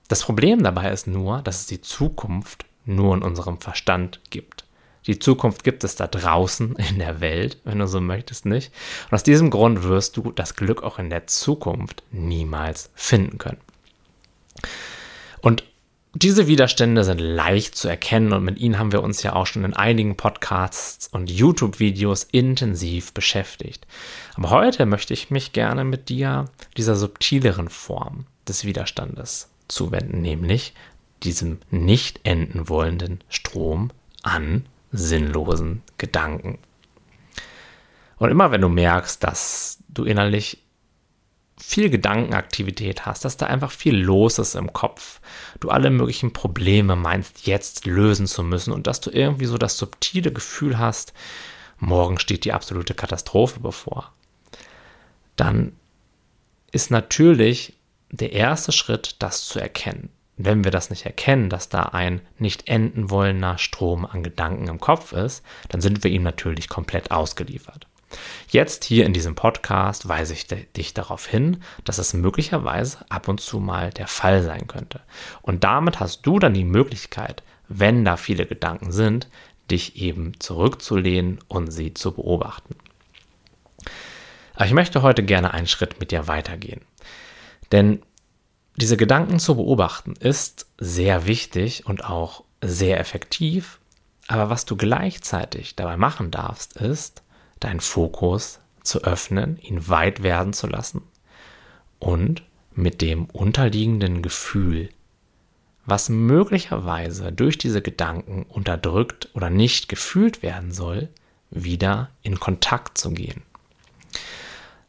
Das 0.08 0.22
Problem 0.22 0.62
dabei 0.62 0.90
ist 0.90 1.06
nur, 1.06 1.42
dass 1.42 1.60
es 1.60 1.66
die 1.66 1.80
Zukunft 1.80 2.64
nur 2.84 3.14
in 3.14 3.22
unserem 3.22 3.60
Verstand 3.60 4.20
gibt. 4.30 4.64
Die 5.06 5.18
Zukunft 5.18 5.62
gibt 5.62 5.84
es 5.84 5.96
da 5.96 6.06
draußen 6.06 6.75
in 6.90 6.98
der 6.98 7.20
Welt, 7.20 7.58
wenn 7.64 7.78
du 7.78 7.86
so 7.86 8.00
möchtest, 8.00 8.46
nicht. 8.46 8.72
Und 9.06 9.14
aus 9.14 9.22
diesem 9.22 9.50
Grund 9.50 9.84
wirst 9.84 10.16
du 10.16 10.32
das 10.32 10.56
Glück 10.56 10.82
auch 10.82 10.98
in 10.98 11.10
der 11.10 11.26
Zukunft 11.26 12.02
niemals 12.10 12.90
finden 12.94 13.38
können. 13.38 13.60
Und 15.40 15.64
diese 16.14 16.46
Widerstände 16.46 17.04
sind 17.04 17.20
leicht 17.20 17.76
zu 17.76 17.88
erkennen 17.88 18.32
und 18.32 18.42
mit 18.42 18.58
ihnen 18.58 18.78
haben 18.78 18.90
wir 18.90 19.02
uns 19.02 19.22
ja 19.22 19.34
auch 19.34 19.46
schon 19.46 19.64
in 19.64 19.75
einigen 19.75 20.16
Podcasts 20.16 21.08
und 21.08 21.30
YouTube-Videos 21.30 22.25
intensiv 22.32 23.12
beschäftigt. 23.12 23.86
Aber 24.34 24.50
heute 24.50 24.86
möchte 24.86 25.12
ich 25.12 25.30
mich 25.30 25.52
gerne 25.52 25.84
mit 25.84 26.08
dir 26.08 26.46
dieser 26.76 26.96
subtileren 26.96 27.68
Form 27.68 28.25
des 28.48 28.64
Widerstandes 28.64 29.50
zuwenden, 29.68 30.23
nämlich 30.23 30.75
diesem 31.23 31.58
nicht 31.70 32.20
enden 32.25 32.68
wollenden 32.68 33.23
Strom 33.28 33.90
an 34.23 34.66
sinnlosen 34.92 35.82
Gedanken. 35.99 36.58
Und 38.18 38.30
immer 38.30 38.50
wenn 38.50 38.61
du 38.61 38.68
merkst, 38.68 39.23
dass 39.23 39.78
du 39.88 40.04
innerlich 40.04 40.62
viel 41.58 41.90
Gedankenaktivität 41.90 43.06
hast, 43.06 43.25
dass 43.25 43.37
da 43.37 43.46
einfach 43.46 43.70
viel 43.70 43.96
los 43.96 44.38
ist 44.38 44.54
im 44.54 44.73
Kopf, 44.73 45.20
du 45.61 45.70
alle 45.70 45.90
möglichen 45.90 46.32
Probleme 46.32 46.96
meinst 46.96 47.46
jetzt 47.46 47.87
lösen 47.87 48.26
zu 48.26 48.42
müssen 48.42 48.73
und 48.73 48.87
dass 48.87 49.00
du 49.00 49.11
irgendwie 49.11 49.46
so 49.46 49.56
das 49.56 49.78
subtile 49.78 50.32
Gefühl 50.32 50.78
hast, 50.78 51.12
morgen 51.78 52.18
steht 52.18 52.44
die 52.44 52.52
absolute 52.52 52.94
Katastrophe 52.94 53.61
bevor, 53.61 54.12
dann 55.37 55.73
ist 56.73 56.90
natürlich 56.90 57.75
der 58.10 58.32
erste 58.32 58.72
Schritt, 58.72 59.16
das 59.18 59.46
zu 59.46 59.58
erkennen. 59.58 60.10
Wenn 60.36 60.64
wir 60.64 60.70
das 60.70 60.90
nicht 60.90 61.06
erkennen, 61.06 61.48
dass 61.48 61.68
da 61.68 61.84
ein 61.84 62.20
nicht 62.38 62.68
enden 62.68 63.10
wollender 63.10 63.56
Strom 63.56 64.04
an 64.04 64.22
Gedanken 64.22 64.68
im 64.68 64.80
Kopf 64.80 65.12
ist, 65.12 65.42
dann 65.70 65.80
sind 65.80 66.04
wir 66.04 66.10
ihm 66.10 66.22
natürlich 66.22 66.68
komplett 66.68 67.10
ausgeliefert. 67.10 67.86
Jetzt 68.48 68.84
hier 68.84 69.06
in 69.06 69.12
diesem 69.12 69.34
Podcast 69.34 70.08
weise 70.08 70.34
ich 70.34 70.46
dich 70.46 70.94
darauf 70.94 71.26
hin, 71.26 71.62
dass 71.84 71.98
es 71.98 72.14
möglicherweise 72.14 72.98
ab 73.08 73.28
und 73.28 73.40
zu 73.40 73.58
mal 73.58 73.90
der 73.90 74.06
Fall 74.06 74.42
sein 74.42 74.66
könnte. 74.66 75.00
Und 75.42 75.64
damit 75.64 76.00
hast 76.00 76.22
du 76.22 76.38
dann 76.38 76.54
die 76.54 76.64
Möglichkeit, 76.64 77.42
wenn 77.68 78.04
da 78.04 78.16
viele 78.16 78.46
Gedanken 78.46 78.92
sind, 78.92 79.28
dich 79.70 79.96
eben 79.96 80.38
zurückzulehnen 80.38 81.40
und 81.48 81.70
sie 81.70 81.94
zu 81.94 82.12
beobachten. 82.12 82.76
Aber 84.54 84.66
ich 84.66 84.72
möchte 84.72 85.02
heute 85.02 85.22
gerne 85.22 85.52
einen 85.52 85.66
Schritt 85.66 85.98
mit 85.98 86.12
dir 86.12 86.28
weitergehen. 86.28 86.82
Denn 87.73 88.02
diese 88.76 88.96
Gedanken 88.96 89.38
zu 89.38 89.56
beobachten 89.56 90.14
ist 90.14 90.66
sehr 90.78 91.26
wichtig 91.26 91.87
und 91.87 92.04
auch 92.04 92.44
sehr 92.62 93.00
effektiv. 93.00 93.80
Aber 94.28 94.50
was 94.50 94.64
du 94.64 94.76
gleichzeitig 94.76 95.76
dabei 95.76 95.96
machen 95.96 96.30
darfst, 96.30 96.76
ist, 96.76 97.23
deinen 97.61 97.80
Fokus 97.80 98.61
zu 98.82 99.02
öffnen, 99.02 99.58
ihn 99.61 99.88
weit 99.88 100.23
werden 100.23 100.52
zu 100.52 100.66
lassen 100.66 101.02
und 101.99 102.42
mit 102.75 103.00
dem 103.00 103.25
unterliegenden 103.26 104.23
Gefühl, 104.23 104.90
was 105.87 106.08
möglicherweise 106.08 107.32
durch 107.32 107.58
diese 107.58 107.80
Gedanken 107.80 108.44
unterdrückt 108.49 109.30
oder 109.35 109.50
nicht 109.50 109.88
gefühlt 109.88 110.42
werden 110.42 110.73
soll, 110.73 111.08
wieder 111.50 112.11
in 112.23 112.38
Kontakt 112.40 112.99
zu 112.99 113.12
gehen. 113.12 113.42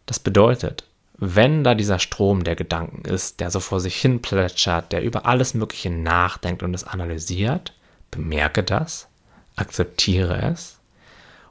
Das 0.06 0.20
bedeutet, 0.20 0.87
wenn 1.18 1.64
da 1.64 1.74
dieser 1.74 2.00
Strom 2.00 2.44
der 2.44 2.56
Gedanken 2.56 3.04
ist, 3.06 3.40
der 3.40 3.50
so 3.50 3.60
vor 3.60 3.80
sich 3.80 4.00
hin 4.00 4.22
plätschert, 4.22 4.92
der 4.92 5.02
über 5.02 5.26
alles 5.26 5.54
Mögliche 5.56 5.90
nachdenkt 5.90 6.62
und 6.62 6.74
es 6.74 6.84
analysiert, 6.84 7.74
bemerke 8.12 8.64
das, 8.64 9.08
akzeptiere 9.56 10.42
es 10.52 10.80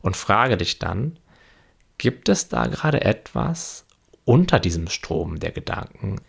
und 0.02 0.16
frage 0.16 0.56
dich 0.56 0.78
dann, 0.78 1.18
gibt 1.98 2.28
es 2.28 2.48
da 2.48 2.66
gerade 2.66 3.00
etwas 3.00 3.84
unter 4.24 4.60
diesem 4.60 4.88
Strom 4.88 5.40
der 5.40 5.50
Gedanken, 5.50 6.20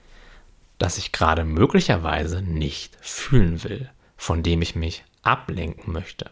das 0.80 0.98
ich 0.98 1.12
gerade 1.12 1.44
möglicherweise 1.44 2.42
nicht 2.42 2.98
fühlen 3.02 3.64
will, 3.64 3.90
von 4.16 4.42
dem 4.42 4.62
ich 4.62 4.76
mich 4.76 5.04
ablenken 5.22 5.94
möchte? 5.94 6.32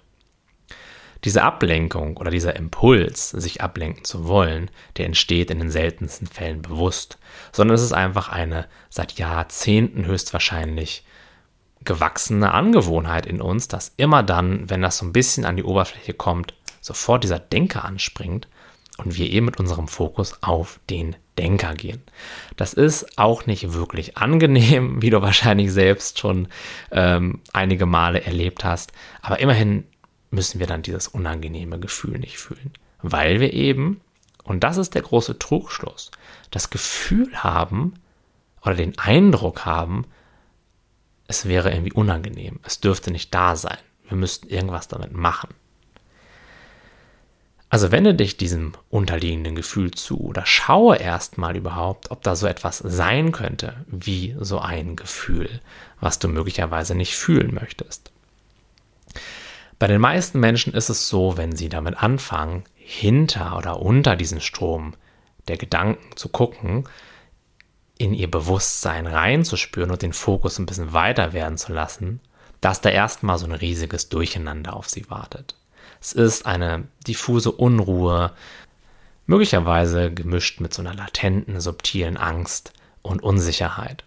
Diese 1.26 1.44
Ablenkung 1.44 2.18
oder 2.18 2.32
dieser 2.32 2.56
Impuls, 2.56 3.32
sich 3.32 3.62
ablenken 3.62 4.04
zu 4.04 4.28
wollen, 4.28 4.70
der 4.98 5.08
entsteht 5.08 5.50
in 5.52 5.60
den 5.60 5.72
seltensten 5.72 6.28
Fällen 6.28 6.62
bewusst, 6.62 7.18
sondern 7.52 7.76
es 7.76 7.82
ist 7.82 7.94
einfach 7.94 8.30
eine 8.30 8.68
seit 8.90 9.14
Jahrzehnten 9.14 10.06
höchstwahrscheinlich 10.06 11.04
gewachsene 11.84 12.54
Angewohnheit 12.54 13.26
in 13.26 13.42
uns, 13.42 13.68
dass 13.68 13.94
immer 13.98 14.24
dann, 14.24 14.70
wenn 14.70 14.82
das 14.82 14.98
so 15.00 15.06
ein 15.06 15.14
bisschen 15.14 15.46
an 15.46 15.56
die 15.56 15.64
Oberfläche 15.64 16.14
kommt, 16.14 16.54
sofort 16.82 17.24
dieser 17.24 17.40
Denker 17.40 17.86
anspringt 17.86 18.48
und 18.98 19.18
wir 19.18 19.30
eben 19.30 19.46
mit 19.46 19.60
unserem 19.60 19.88
Fokus 19.88 20.42
auf 20.42 20.80
den 20.90 21.16
Denker 21.38 21.74
gehen. 21.74 22.02
Das 22.56 22.74
ist 22.74 23.18
auch 23.18 23.46
nicht 23.46 23.74
wirklich 23.74 24.18
angenehm, 24.18 25.02
wie 25.02 25.10
du 25.10 25.22
wahrscheinlich 25.22 25.72
selbst 25.72 26.20
schon 26.20 26.48
ähm, 26.92 27.42
einige 27.52 27.86
Male 27.86 28.24
erlebt 28.24 28.64
hast, 28.64 28.92
aber 29.22 29.40
immerhin 29.40 29.86
müssen 30.32 30.60
wir 30.60 30.68
dann 30.68 30.82
dieses 30.82 31.08
unangenehme 31.08 31.80
Gefühl 31.80 32.20
nicht 32.20 32.38
fühlen, 32.38 32.74
weil 33.02 33.40
wir 33.40 33.54
eben, 33.54 34.02
und 34.44 34.64
das 34.64 34.78
ist 34.78 34.96
der 34.96 35.02
große 35.02 35.40
Trugschluss, 35.40 36.12
das 36.52 36.70
Gefühl 36.70 37.44
haben 37.44 37.94
oder 38.62 38.76
den 38.76 38.98
Eindruck 38.98 39.66
haben, 39.66 40.06
es 41.28 41.46
wäre 41.46 41.72
irgendwie 41.72 41.94
unangenehm, 41.94 42.60
es 42.64 42.80
dürfte 42.80 43.12
nicht 43.12 43.34
da 43.34 43.56
sein, 43.56 43.78
wir 44.08 44.18
müssten 44.18 44.50
irgendwas 44.50 44.88
damit 44.88 45.14
machen. 45.14 45.50
Also 47.70 47.92
wende 47.92 48.14
dich 48.14 48.38
diesem 48.38 48.74
unterliegenden 48.90 49.56
Gefühl 49.56 49.92
zu 49.92 50.20
oder 50.22 50.46
schaue 50.46 50.98
erstmal 50.98 51.58
überhaupt, 51.58 52.12
ob 52.12 52.22
da 52.22 52.36
so 52.36 52.48
etwas 52.48 52.78
sein 52.78 53.32
könnte 53.32 53.86
wie 53.88 54.36
so 54.40 54.60
ein 54.60 54.96
Gefühl, 54.96 55.62
was 56.00 56.20
du 56.20 56.28
möglicherweise 56.28 56.96
nicht 56.96 57.18
fühlen 57.18 57.54
möchtest. 57.54 58.12
Bei 59.78 59.88
den 59.88 60.00
meisten 60.00 60.40
Menschen 60.40 60.74
ist 60.74 60.90
es 60.90 61.10
so, 61.10 61.38
wenn 61.38 61.56
sie 61.56 61.70
damit 61.70 62.02
anfangen, 62.02 62.64
hinter 62.76 63.58
oder 63.58 63.82
unter 63.82 64.16
diesen 64.16 64.40
Strom 64.40 64.94
der 65.48 65.58
Gedanken 65.58 66.16
zu 66.16 66.30
gucken, 66.30 66.88
in 67.98 68.14
ihr 68.14 68.30
Bewusstsein 68.30 69.08
reinzuspüren 69.08 69.92
und 69.92 70.02
den 70.02 70.14
Fokus 70.14 70.60
ein 70.60 70.66
bisschen 70.66 70.94
weiter 70.94 71.34
werden 71.34 71.58
zu 71.58 71.74
lassen, 71.74 72.20
dass 72.62 72.82
da 72.82 72.90
erstmal 72.90 73.38
so 73.38 73.46
ein 73.46 73.52
riesiges 73.52 74.10
Durcheinander 74.10 74.76
auf 74.76 74.90
sie 74.90 75.10
wartet. 75.10 75.56
Es 76.02 76.14
ist 76.14 76.46
eine 76.46 76.88
diffuse 77.08 77.52
Unruhe, 77.52 78.32
möglicherweise 79.26 80.12
gemischt 80.12 80.60
mit 80.60 80.74
so 80.74 80.82
einer 80.82 80.94
latenten, 80.94 81.60
subtilen 81.60 82.18
Angst 82.18 82.74
und 83.02 83.24
Unsicherheit. 83.24 84.04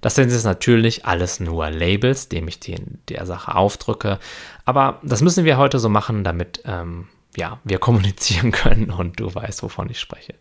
Das 0.00 0.14
sind 0.14 0.30
jetzt 0.30 0.44
natürlich 0.44 1.04
alles 1.04 1.40
nur 1.40 1.70
Labels, 1.70 2.28
dem 2.28 2.48
ich 2.48 2.60
die 2.60 2.72
in 2.72 2.98
der 3.08 3.26
Sache 3.26 3.54
aufdrücke. 3.54 4.18
Aber 4.64 5.00
das 5.02 5.20
müssen 5.20 5.44
wir 5.44 5.58
heute 5.58 5.78
so 5.78 5.88
machen, 5.88 6.24
damit 6.24 6.62
ähm, 6.64 7.08
ja, 7.36 7.58
wir 7.64 7.78
kommunizieren 7.78 8.50
können 8.50 8.90
und 8.90 9.20
du 9.20 9.34
weißt, 9.34 9.62
wovon 9.62 9.90
ich 9.90 10.00
spreche. 10.00 10.34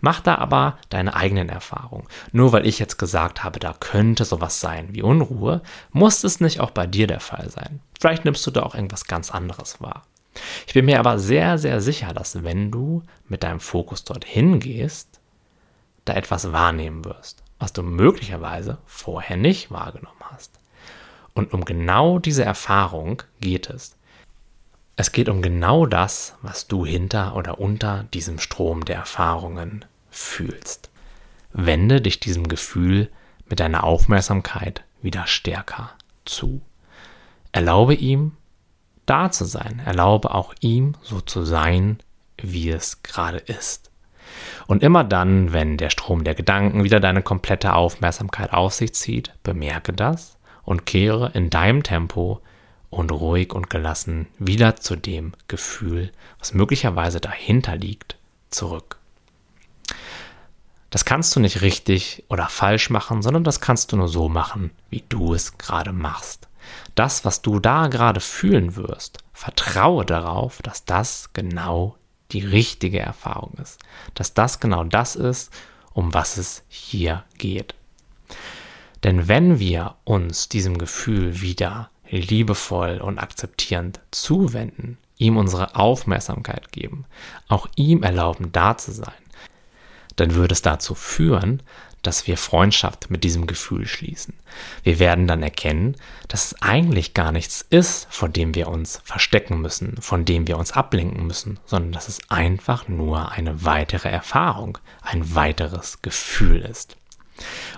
Mach 0.00 0.20
da 0.20 0.36
aber 0.36 0.78
deine 0.88 1.14
eigenen 1.14 1.48
Erfahrungen. 1.48 2.06
Nur 2.32 2.52
weil 2.52 2.66
ich 2.66 2.78
jetzt 2.78 2.98
gesagt 2.98 3.44
habe, 3.44 3.58
da 3.58 3.74
könnte 3.78 4.24
sowas 4.24 4.60
sein 4.60 4.88
wie 4.92 5.02
Unruhe, 5.02 5.62
muss 5.92 6.24
es 6.24 6.40
nicht 6.40 6.60
auch 6.60 6.70
bei 6.70 6.86
dir 6.86 7.06
der 7.06 7.20
Fall 7.20 7.50
sein. 7.50 7.80
Vielleicht 7.98 8.24
nimmst 8.24 8.46
du 8.46 8.50
da 8.50 8.62
auch 8.62 8.74
irgendwas 8.74 9.06
ganz 9.06 9.30
anderes 9.30 9.80
wahr. 9.80 10.02
Ich 10.66 10.74
bin 10.74 10.84
mir 10.84 11.00
aber 11.00 11.18
sehr, 11.18 11.58
sehr 11.58 11.80
sicher, 11.80 12.12
dass 12.12 12.44
wenn 12.44 12.70
du 12.70 13.02
mit 13.28 13.42
deinem 13.42 13.60
Fokus 13.60 14.04
dorthin 14.04 14.60
gehst, 14.60 15.20
da 16.04 16.14
etwas 16.14 16.52
wahrnehmen 16.52 17.04
wirst, 17.04 17.42
was 17.60 17.72
du 17.72 17.82
möglicherweise 17.82 18.78
vorher 18.86 19.36
nicht 19.36 19.70
wahrgenommen 19.70 20.16
hast. 20.32 20.58
Und 21.34 21.52
um 21.52 21.64
genau 21.64 22.18
diese 22.18 22.44
Erfahrung 22.44 23.22
geht 23.40 23.70
es. 23.70 23.94
Es 24.96 25.12
geht 25.12 25.28
um 25.28 25.40
genau 25.40 25.86
das, 25.86 26.34
was 26.42 26.66
du 26.66 26.84
hinter 26.84 27.36
oder 27.36 27.60
unter 27.60 28.04
diesem 28.12 28.38
Strom 28.38 28.84
der 28.84 28.96
Erfahrungen 28.96 29.84
fühlst. 30.10 30.90
wende 31.52 32.00
dich 32.00 32.20
diesem 32.20 32.48
Gefühl 32.48 33.10
mit 33.46 33.60
deiner 33.60 33.84
Aufmerksamkeit 33.84 34.84
wieder 35.02 35.26
stärker 35.26 35.90
zu. 36.24 36.60
Erlaube 37.52 37.94
ihm, 37.94 38.32
da 39.06 39.30
zu 39.32 39.44
sein. 39.44 39.82
Erlaube 39.84 40.32
auch 40.34 40.54
ihm, 40.60 40.94
so 41.02 41.20
zu 41.20 41.44
sein, 41.44 41.98
wie 42.36 42.70
es 42.70 43.02
gerade 43.02 43.38
ist. 43.38 43.89
Und 44.66 44.82
immer 44.82 45.04
dann, 45.04 45.52
wenn 45.52 45.76
der 45.76 45.90
Strom 45.90 46.24
der 46.24 46.34
Gedanken 46.34 46.84
wieder 46.84 47.00
deine 47.00 47.22
komplette 47.22 47.74
Aufmerksamkeit 47.74 48.52
auf 48.52 48.74
sich 48.74 48.94
zieht, 48.94 49.32
bemerke 49.42 49.92
das 49.92 50.38
und 50.62 50.86
kehre 50.86 51.30
in 51.34 51.50
deinem 51.50 51.82
Tempo 51.82 52.40
und 52.90 53.12
ruhig 53.12 53.52
und 53.52 53.70
gelassen 53.70 54.26
wieder 54.38 54.76
zu 54.76 54.96
dem 54.96 55.32
Gefühl, 55.48 56.12
was 56.38 56.54
möglicherweise 56.54 57.20
dahinter 57.20 57.76
liegt, 57.76 58.16
zurück. 58.50 58.98
Das 60.90 61.04
kannst 61.04 61.34
du 61.36 61.40
nicht 61.40 61.62
richtig 61.62 62.24
oder 62.28 62.48
falsch 62.48 62.90
machen, 62.90 63.22
sondern 63.22 63.44
das 63.44 63.60
kannst 63.60 63.92
du 63.92 63.96
nur 63.96 64.08
so 64.08 64.28
machen, 64.28 64.72
wie 64.90 65.04
du 65.08 65.34
es 65.34 65.56
gerade 65.56 65.92
machst. 65.92 66.48
Das, 66.96 67.24
was 67.24 67.42
du 67.42 67.60
da 67.60 67.86
gerade 67.86 68.20
fühlen 68.20 68.74
wirst, 68.74 69.18
vertraue 69.32 70.04
darauf, 70.04 70.60
dass 70.62 70.84
das 70.84 71.30
genau 71.32 71.96
die 72.32 72.44
richtige 72.44 73.00
Erfahrung 73.00 73.54
ist. 73.60 73.78
Dass 74.14 74.34
das 74.34 74.60
genau 74.60 74.84
das 74.84 75.16
ist, 75.16 75.52
um 75.92 76.14
was 76.14 76.36
es 76.36 76.62
hier 76.68 77.24
geht. 77.38 77.74
Denn 79.02 79.28
wenn 79.28 79.58
wir 79.58 79.96
uns 80.04 80.48
diesem 80.48 80.78
Gefühl 80.78 81.40
wieder 81.40 81.90
liebevoll 82.08 82.98
und 82.98 83.18
akzeptierend 83.18 84.00
zuwenden, 84.10 84.98
ihm 85.16 85.36
unsere 85.36 85.76
Aufmerksamkeit 85.76 86.72
geben, 86.72 87.04
auch 87.48 87.68
ihm 87.76 88.02
erlauben, 88.02 88.52
da 88.52 88.76
zu 88.76 88.92
sein, 88.92 89.12
dann 90.16 90.34
würde 90.34 90.52
es 90.52 90.62
dazu 90.62 90.94
führen, 90.94 91.62
dass 92.02 92.26
wir 92.26 92.36
Freundschaft 92.36 93.10
mit 93.10 93.24
diesem 93.24 93.46
Gefühl 93.46 93.86
schließen. 93.86 94.34
Wir 94.82 94.98
werden 94.98 95.26
dann 95.26 95.42
erkennen, 95.42 95.96
dass 96.28 96.46
es 96.46 96.62
eigentlich 96.62 97.14
gar 97.14 97.32
nichts 97.32 97.64
ist, 97.68 98.06
vor 98.10 98.28
dem 98.28 98.54
wir 98.54 98.68
uns 98.68 99.00
verstecken 99.04 99.60
müssen, 99.60 99.96
von 100.00 100.24
dem 100.24 100.46
wir 100.46 100.58
uns 100.58 100.72
ablenken 100.72 101.26
müssen, 101.26 101.58
sondern 101.66 101.92
dass 101.92 102.08
es 102.08 102.20
einfach 102.30 102.88
nur 102.88 103.32
eine 103.32 103.64
weitere 103.64 104.08
Erfahrung, 104.08 104.78
ein 105.02 105.34
weiteres 105.34 106.02
Gefühl 106.02 106.60
ist. 106.60 106.96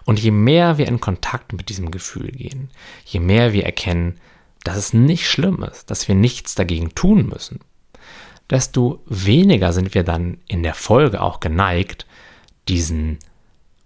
Und 0.05 0.19
je 0.19 0.31
mehr 0.31 0.79
wir 0.79 0.89
in 0.89 1.01
Kontakt 1.01 1.53
mit 1.53 1.69
diesem 1.69 1.91
Gefühl 1.91 2.31
gehen, 2.33 2.71
je 3.05 3.21
mehr 3.21 3.53
wir 3.53 3.65
erkennen, 3.65 4.21
dass 4.65 4.77
es 4.77 4.93
nicht 4.93 5.29
schlimm 5.29 5.63
ist, 5.63 5.91
dass 5.91 6.09
wir 6.09 6.15
nichts 6.15 6.55
dagegen 6.55 6.95
tun 6.95 7.29
müssen, 7.29 7.61
desto 8.51 9.03
weniger 9.07 9.73
sind 9.73 9.95
wir 9.95 10.05
dann 10.05 10.39
in 10.47 10.63
der 10.63 10.75
Folge 10.75 11.21
auch 11.21 11.41
geneigt, 11.41 12.07
diesen 12.69 13.19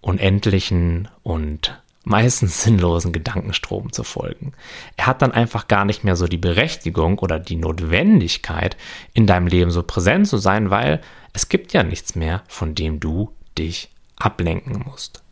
unendlichen 0.07 1.09
und 1.25 1.83
meistens 2.05 2.63
sinnlosen 2.63 3.13
Gedankenstrom 3.13 3.93
zu 3.93 4.05
folgen. 4.05 4.53
Er 4.97 5.07
hat 5.07 5.21
dann 5.21 5.33
einfach 5.33 5.67
gar 5.67 5.85
nicht 5.85 6.05
mehr 6.05 6.17
so 6.17 6.29
die 6.29 6.39
Berechtigung 6.39 7.19
oder 7.19 7.39
die 7.41 7.57
Notwendigkeit, 7.57 8.77
in 9.13 9.27
deinem 9.27 9.49
Leben 9.49 9.73
so 9.73 9.83
präsent 9.83 10.29
zu 10.29 10.39
sein, 10.39 10.71
weil 10.71 11.01
es 11.33 11.49
gibt 11.49 11.73
ja 11.73 11.83
nichts 11.83 12.15
mehr, 12.15 12.43
von 12.47 12.75
dem 12.75 13.01
du 13.01 13.31
dich 13.59 13.91
ablenken 14.17 14.85
musst. 14.87 15.23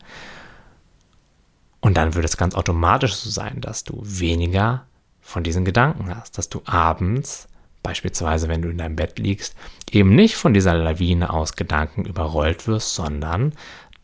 Und 1.80 1.96
dann 1.96 2.14
wird 2.14 2.24
es 2.24 2.36
ganz 2.36 2.54
automatisch 2.54 3.14
so 3.14 3.30
sein, 3.30 3.60
dass 3.60 3.84
du 3.84 4.00
weniger 4.02 4.86
von 5.20 5.44
diesen 5.44 5.64
Gedanken 5.64 6.14
hast, 6.14 6.36
dass 6.36 6.48
du 6.48 6.62
abends, 6.64 7.46
beispielsweise 7.82 8.48
wenn 8.48 8.62
du 8.62 8.70
in 8.70 8.78
deinem 8.78 8.96
Bett 8.96 9.18
liegst, 9.18 9.54
eben 9.90 10.14
nicht 10.14 10.34
von 10.34 10.54
dieser 10.54 10.74
Lawine 10.74 11.30
aus 11.30 11.56
Gedanken 11.56 12.06
überrollt 12.06 12.66
wirst, 12.66 12.94
sondern 12.94 13.52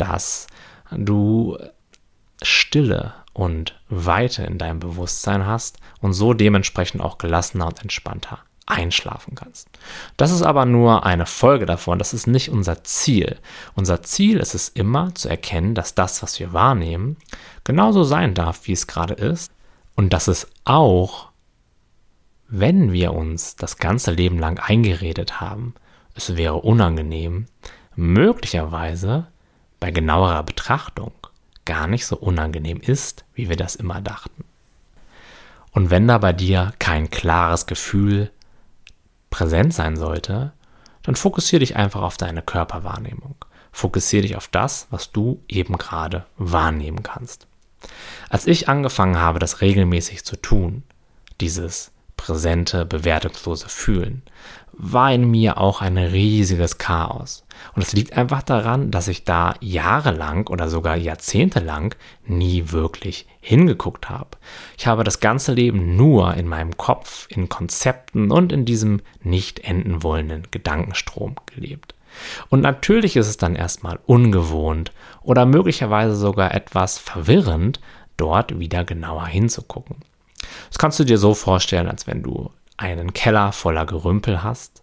dass 0.01 0.47
du 0.91 1.59
Stille 2.43 3.15
und 3.33 3.79
Weite 3.89 4.45
in 4.45 4.59
deinem 4.59 4.81
Bewusstsein 4.81 5.47
hast 5.47 5.79
und 6.01 6.13
so 6.13 6.35
dementsprechend 6.35 7.01
auch 7.01 7.19
gelassener 7.19 7.67
und 7.67 7.83
entspannter 7.83 8.39
einschlafen 8.67 9.35
kannst. 9.35 9.69
Das 10.17 10.31
ist 10.31 10.43
aber 10.43 10.65
nur 10.65 11.05
eine 11.05 11.27
Folge 11.27 11.67
davon, 11.67 11.99
das 11.99 12.15
ist 12.15 12.27
nicht 12.27 12.51
unser 12.51 12.85
Ziel. 12.85 13.39
Unser 13.75 14.03
Ziel 14.03 14.39
ist 14.39 14.55
es 14.55 14.69
immer 14.69 15.15
zu 15.15 15.29
erkennen, 15.29 15.75
dass 15.75 15.95
das, 15.95 16.23
was 16.23 16.39
wir 16.39 16.53
wahrnehmen, 16.53 17.17
genauso 17.65 18.05
sein 18.05 18.35
darf, 18.35 18.67
wie 18.67 18.73
es 18.73 18.87
gerade 18.87 19.15
ist 19.15 19.51
und 19.97 20.13
dass 20.13 20.29
es 20.29 20.49
auch, 20.65 21.31
wenn 22.49 22.93
wir 22.93 23.13
uns 23.13 23.57
das 23.57 23.79
ganze 23.79 24.13
Leben 24.13 24.39
lang 24.39 24.59
eingeredet 24.59 25.41
haben, 25.41 25.75
es 26.15 26.37
wäre 26.37 26.57
unangenehm, 26.57 27.47
möglicherweise 27.97 29.27
bei 29.81 29.91
genauerer 29.91 30.43
Betrachtung 30.43 31.13
gar 31.65 31.87
nicht 31.87 32.07
so 32.07 32.17
unangenehm 32.17 32.81
ist, 32.81 33.25
wie 33.35 33.49
wir 33.49 33.57
das 33.57 33.75
immer 33.75 34.01
dachten. 34.01 34.45
Und 35.73 35.91
wenn 35.91 36.09
da 36.09 36.19
bei 36.19 36.33
dir 36.33 36.73
kein 36.79 37.11
klares 37.11 37.67
Gefühl 37.67 38.31
präsent 39.31 39.73
sein 39.73 39.97
sollte, 39.97 40.53
dann 41.03 41.15
fokussiere 41.17 41.61
dich 41.61 41.77
einfach 41.77 42.03
auf 42.03 42.17
deine 42.17 42.43
Körperwahrnehmung. 42.43 43.37
Fokussiere 43.73 44.23
dich 44.23 44.37
auf 44.37 44.49
das, 44.49 44.89
was 44.91 45.13
du 45.13 45.43
eben 45.49 45.79
gerade 45.79 46.27
wahrnehmen 46.37 47.03
kannst. 47.03 47.47
Als 48.29 48.47
ich 48.47 48.69
angefangen 48.69 49.19
habe, 49.19 49.39
das 49.39 49.61
regelmäßig 49.61 50.25
zu 50.25 50.37
tun, 50.37 50.83
dieses 51.41 51.93
präsente, 52.17 52.85
bewertungslose 52.85 53.69
Fühlen, 53.69 54.23
war 54.73 55.13
in 55.13 55.31
mir 55.31 55.59
auch 55.59 55.81
ein 55.81 55.97
riesiges 55.97 56.79
Chaos. 56.79 57.45
Und 57.75 57.83
es 57.83 57.93
liegt 57.93 58.17
einfach 58.17 58.43
daran, 58.43 58.91
dass 58.91 59.09
ich 59.09 59.25
da 59.25 59.55
jahrelang 59.61 60.47
oder 60.49 60.69
sogar 60.69 60.97
jahrzehntelang 60.97 61.95
nie 62.27 62.71
wirklich 62.71 63.27
hingeguckt 63.41 64.09
habe. 64.09 64.31
Ich 64.77 64.87
habe 64.87 65.05
das 65.05 65.21
ganze 65.21 65.53
Leben 65.53 65.97
nur 65.97 66.35
in 66.35 66.49
meinem 66.49 66.77
Kopf, 66.77 67.27
in 67.31 67.49
Konzepten 67.49 68.31
und 68.31 68.53
in 68.53 68.65
diesem 68.65 69.01
nicht 69.23 69.61
enden 69.61 70.03
wollenden 70.03 70.49
Gedankenstrom 70.51 71.37
gelebt. 71.47 71.95
Und 72.49 72.61
natürlich 72.61 73.17
ist 73.17 73.29
es 73.29 73.37
dann 73.37 73.55
erstmal 73.55 73.99
ungewohnt 74.07 74.93
oder 75.23 75.47
möglicherweise 75.47 76.17
sogar 76.17 76.55
etwas 76.55 76.99
verwirrend, 76.99 77.81
dort 78.17 78.59
wieder 78.59 78.85
genauer 78.85 79.27
hinzugucken. 79.27 79.97
Das 80.69 80.79
kannst 80.79 80.99
du 80.99 81.05
dir 81.05 81.19
so 81.19 81.35
vorstellen, 81.35 81.89
als 81.89 82.07
wenn 82.07 82.23
du 82.23 82.51
einen 82.77 83.13
Keller 83.13 83.53
voller 83.53 83.87
Gerümpel 83.87 84.43
hast, 84.43 84.83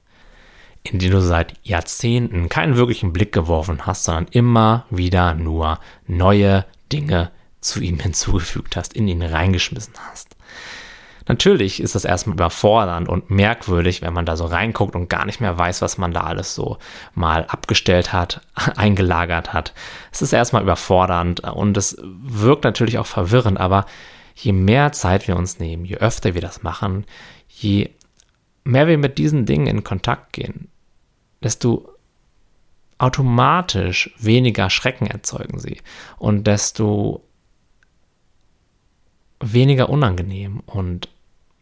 in 0.92 1.00
den 1.00 1.12
du 1.12 1.22
seit 1.22 1.54
Jahrzehnten 1.64 2.50
keinen 2.50 2.78
wirklichen 2.78 3.14
Blick 3.14 3.32
geworfen 3.32 3.86
hast, 3.86 4.04
sondern 4.06 4.28
immer 4.32 4.86
wieder 4.90 5.34
nur 5.34 5.80
neue 6.08 6.66
Dinge 6.92 7.32
zu 7.62 7.82
ihm 7.82 8.00
hinzugefügt 8.00 8.76
hast, 8.76 8.94
in 8.94 9.08
ihn 9.08 9.22
reingeschmissen 9.22 9.94
hast. 10.10 10.36
Natürlich 11.28 11.82
ist 11.82 11.94
das 11.94 12.06
erstmal 12.06 12.36
überfordernd 12.36 13.10
und 13.10 13.30
merkwürdig, 13.30 14.02
wenn 14.02 14.14
man 14.14 14.26
da 14.26 14.38
so 14.38 14.46
reinguckt 14.46 14.96
und 14.96 15.10
gar 15.10 15.26
nicht 15.26 15.42
mehr 15.42 15.58
weiß, 15.58 15.82
was 15.82 15.98
man 15.98 16.14
da 16.14 16.22
alles 16.22 16.56
so 16.56 16.78
mal 17.16 17.46
abgestellt 17.46 18.14
hat, 18.14 18.42
eingelagert 18.78 19.52
hat. 19.52 19.74
Es 20.12 20.22
ist 20.22 20.32
erstmal 20.32 20.64
überfordernd 20.64 21.42
und 21.42 21.76
es 21.76 21.98
wirkt 22.02 22.64
natürlich 22.64 22.98
auch 22.98 23.06
verwirrend, 23.06 23.60
aber 23.60 23.86
je 24.36 24.54
mehr 24.54 24.94
Zeit 24.94 25.28
wir 25.28 25.36
uns 25.36 25.60
nehmen, 25.60 25.84
je 25.84 25.98
öfter 25.98 26.34
wir 26.34 26.42
das 26.42 26.64
machen, 26.64 27.06
je 27.50 27.90
mehr 28.64 28.88
wir 28.88 28.98
mit 28.98 29.18
diesen 29.18 29.46
Dingen 29.46 29.68
in 29.68 29.84
Kontakt 29.84 30.34
gehen, 30.34 30.70
desto 31.42 31.90
automatisch 32.98 34.12
weniger 34.18 34.70
Schrecken 34.70 35.06
erzeugen 35.08 35.60
sie 35.60 35.82
und 36.18 36.48
desto 36.48 37.24
weniger 39.40 39.90
unangenehm 39.90 40.62
und 40.66 41.10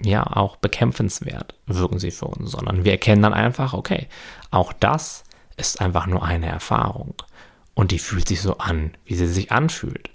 ja 0.02 0.26
auch 0.26 0.56
bekämpfenswert 0.58 1.56
wirken 1.66 2.00
sie 2.00 2.12
für 2.12 2.26
uns, 2.26 2.52
sondern 2.52 2.86
wir 2.86 2.94
erkennen 2.94 3.22
dann 3.22 3.34
einfach, 3.34 3.74
okay, 3.74 4.08
auch 4.52 4.74
das 4.74 5.24
ist 5.58 5.82
einfach 5.82 6.06
nur 6.06 6.24
eine 6.24 6.48
Erfahrung 6.48 7.16
und 7.74 7.92
die 7.92 8.00
fühlt 8.00 8.28
sich 8.28 8.42
so 8.42 8.58
an, 8.58 8.92
wie 9.06 9.16
sie 9.16 9.28
sich 9.28 9.52
anfühlt. 9.52 10.10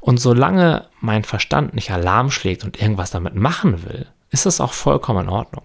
Und 0.00 0.18
solange 0.18 0.86
mein 1.00 1.24
Verstand 1.24 1.74
nicht 1.74 1.90
Alarm 1.90 2.30
schlägt 2.30 2.64
und 2.64 2.80
irgendwas 2.80 3.10
damit 3.10 3.34
machen 3.34 3.84
will, 3.84 4.06
ist 4.30 4.46
es 4.46 4.60
auch 4.60 4.72
vollkommen 4.72 5.24
in 5.24 5.32
Ordnung. 5.32 5.64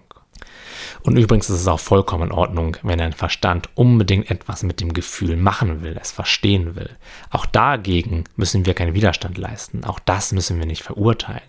Und 1.02 1.16
übrigens 1.16 1.50
ist 1.50 1.60
es 1.60 1.68
auch 1.68 1.80
vollkommen 1.80 2.28
in 2.28 2.32
Ordnung, 2.32 2.76
wenn 2.82 2.98
dein 2.98 3.12
Verstand 3.12 3.68
unbedingt 3.74 4.30
etwas 4.30 4.62
mit 4.62 4.80
dem 4.80 4.92
Gefühl 4.92 5.36
machen 5.36 5.82
will, 5.82 5.98
es 6.00 6.12
verstehen 6.12 6.76
will. 6.76 6.90
Auch 7.30 7.44
dagegen 7.44 8.24
müssen 8.36 8.66
wir 8.66 8.74
keinen 8.74 8.94
Widerstand 8.94 9.36
leisten. 9.36 9.84
Auch 9.84 9.98
das 9.98 10.32
müssen 10.32 10.58
wir 10.58 10.66
nicht 10.66 10.82
verurteilen. 10.82 11.42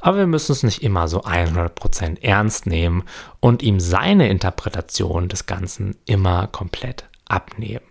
Aber 0.00 0.18
wir 0.18 0.26
müssen 0.26 0.52
es 0.52 0.62
nicht 0.62 0.82
immer 0.82 1.08
so 1.08 1.22
100% 1.22 2.22
ernst 2.22 2.66
nehmen 2.66 3.04
und 3.40 3.62
ihm 3.62 3.80
seine 3.80 4.28
Interpretation 4.28 5.28
des 5.28 5.46
Ganzen 5.46 5.96
immer 6.04 6.48
komplett 6.48 7.04
abnehmen. 7.26 7.84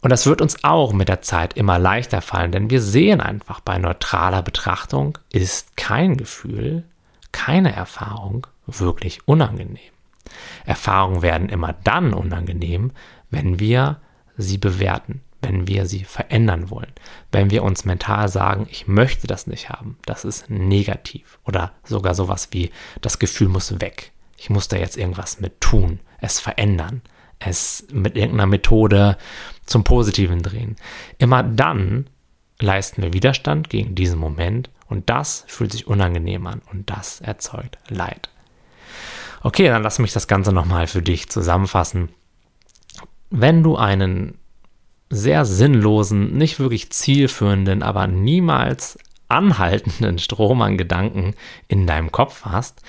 Und 0.00 0.10
das 0.10 0.26
wird 0.26 0.40
uns 0.40 0.64
auch 0.64 0.92
mit 0.92 1.08
der 1.08 1.22
Zeit 1.22 1.54
immer 1.54 1.78
leichter 1.78 2.22
fallen, 2.22 2.50
denn 2.50 2.70
wir 2.70 2.80
sehen 2.80 3.20
einfach 3.20 3.60
bei 3.60 3.78
neutraler 3.78 4.42
Betrachtung 4.42 5.18
ist 5.30 5.76
kein 5.76 6.16
Gefühl, 6.16 6.82
keine 7.30 7.72
Erfahrung 7.72 8.46
wirklich 8.66 9.26
unangenehm. 9.26 9.78
Erfahrungen 10.64 11.22
werden 11.22 11.48
immer 11.48 11.72
dann 11.72 12.14
unangenehm, 12.14 12.92
wenn 13.30 13.58
wir 13.58 14.00
sie 14.36 14.58
bewerten, 14.58 15.20
wenn 15.40 15.66
wir 15.66 15.86
sie 15.86 16.04
verändern 16.04 16.70
wollen. 16.70 16.92
Wenn 17.32 17.50
wir 17.50 17.64
uns 17.64 17.84
mental 17.84 18.28
sagen, 18.28 18.66
ich 18.70 18.86
möchte 18.86 19.26
das 19.26 19.46
nicht 19.46 19.68
haben, 19.70 19.98
das 20.06 20.24
ist 20.24 20.48
negativ. 20.48 21.38
Oder 21.44 21.72
sogar 21.84 22.14
sowas 22.14 22.48
wie, 22.52 22.70
das 23.00 23.18
Gefühl 23.18 23.48
muss 23.48 23.80
weg. 23.80 24.12
Ich 24.36 24.50
muss 24.50 24.68
da 24.68 24.76
jetzt 24.76 24.96
irgendwas 24.96 25.40
mit 25.40 25.60
tun, 25.60 26.00
es 26.20 26.40
verändern, 26.40 27.02
es 27.38 27.86
mit 27.92 28.16
irgendeiner 28.16 28.46
Methode 28.46 29.16
zum 29.66 29.84
Positiven 29.84 30.42
drehen. 30.42 30.76
Immer 31.18 31.42
dann 31.42 32.08
leisten 32.60 33.02
wir 33.02 33.12
Widerstand 33.12 33.68
gegen 33.70 33.94
diesen 33.94 34.18
Moment 34.18 34.70
und 34.88 35.10
das 35.10 35.44
fühlt 35.48 35.72
sich 35.72 35.86
unangenehm 35.86 36.46
an 36.46 36.62
und 36.70 36.90
das 36.90 37.20
erzeugt 37.20 37.78
Leid. 37.88 38.31
Okay, 39.42 39.68
dann 39.68 39.82
lass 39.82 39.98
mich 39.98 40.12
das 40.12 40.28
Ganze 40.28 40.52
nochmal 40.52 40.86
für 40.86 41.02
dich 41.02 41.28
zusammenfassen. 41.28 42.10
Wenn 43.30 43.62
du 43.62 43.76
einen 43.76 44.38
sehr 45.10 45.44
sinnlosen, 45.44 46.32
nicht 46.36 46.58
wirklich 46.58 46.90
zielführenden, 46.90 47.82
aber 47.82 48.06
niemals 48.06 48.98
anhaltenden 49.28 50.18
Strom 50.18 50.62
an 50.62 50.78
Gedanken 50.78 51.34
in 51.68 51.86
deinem 51.86 52.12
Kopf 52.12 52.44
hast, 52.44 52.82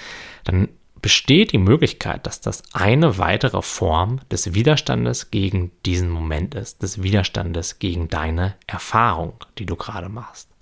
dann 0.43 0.69
besteht 1.01 1.51
die 1.51 1.57
Möglichkeit, 1.57 2.25
dass 2.25 2.39
das 2.39 2.63
eine 2.73 3.17
weitere 3.17 3.61
Form 3.61 4.21
des 4.31 4.53
Widerstandes 4.53 5.31
gegen 5.31 5.71
diesen 5.85 6.09
Moment 6.09 6.55
ist, 6.55 6.81
des 6.81 7.03
Widerstandes 7.03 7.79
gegen 7.79 8.07
deine 8.07 8.55
Erfahrung, 8.67 9.33
die 9.57 9.65
du 9.65 9.75
gerade 9.75 10.07
machst. 10.07 10.52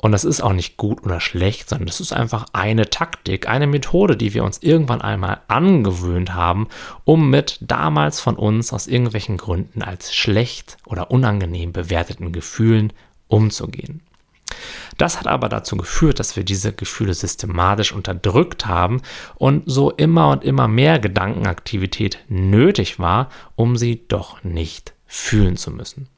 Und 0.00 0.12
das 0.12 0.24
ist 0.24 0.40
auch 0.40 0.54
nicht 0.54 0.78
gut 0.78 1.02
oder 1.02 1.20
schlecht, 1.20 1.68
sondern 1.68 1.86
das 1.86 2.00
ist 2.00 2.12
einfach 2.12 2.46
eine 2.54 2.88
Taktik, 2.88 3.48
eine 3.48 3.66
Methode, 3.66 4.16
die 4.16 4.32
wir 4.32 4.44
uns 4.44 4.58
irgendwann 4.62 5.02
einmal 5.02 5.42
angewöhnt 5.48 6.32
haben, 6.34 6.68
um 7.04 7.28
mit 7.28 7.58
damals 7.60 8.18
von 8.18 8.36
uns 8.36 8.72
aus 8.72 8.86
irgendwelchen 8.86 9.36
Gründen 9.36 9.82
als 9.82 10.14
schlecht 10.14 10.78
oder 10.86 11.10
unangenehm 11.10 11.72
bewerteten 11.72 12.32
Gefühlen 12.32 12.94
umzugehen. 13.28 14.00
Das 14.96 15.18
hat 15.18 15.26
aber 15.26 15.48
dazu 15.48 15.76
geführt, 15.76 16.18
dass 16.18 16.34
wir 16.34 16.44
diese 16.44 16.72
Gefühle 16.72 17.14
systematisch 17.14 17.92
unterdrückt 17.92 18.66
haben 18.66 19.02
und 19.36 19.64
so 19.66 19.90
immer 19.90 20.30
und 20.30 20.44
immer 20.44 20.66
mehr 20.66 20.98
Gedankenaktivität 20.98 22.18
nötig 22.28 22.98
war, 22.98 23.28
um 23.54 23.76
sie 23.76 24.04
doch 24.08 24.42
nicht 24.44 24.94
fühlen 25.06 25.56
zu 25.56 25.70
müssen. 25.70 26.08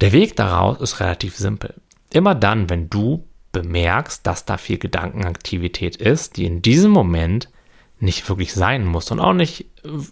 Der 0.00 0.12
Weg 0.12 0.36
daraus 0.36 0.80
ist 0.80 1.00
relativ 1.00 1.36
simpel. 1.36 1.74
Immer 2.12 2.34
dann, 2.34 2.70
wenn 2.70 2.88
du 2.88 3.26
bemerkst, 3.52 4.26
dass 4.26 4.44
da 4.44 4.56
viel 4.56 4.78
Gedankenaktivität 4.78 5.96
ist, 5.96 6.36
die 6.36 6.44
in 6.44 6.62
diesem 6.62 6.90
Moment 6.90 7.48
nicht 8.00 8.28
wirklich 8.28 8.54
sein 8.54 8.84
muss 8.86 9.10
und 9.10 9.20
auch 9.20 9.32
nicht 9.32 9.66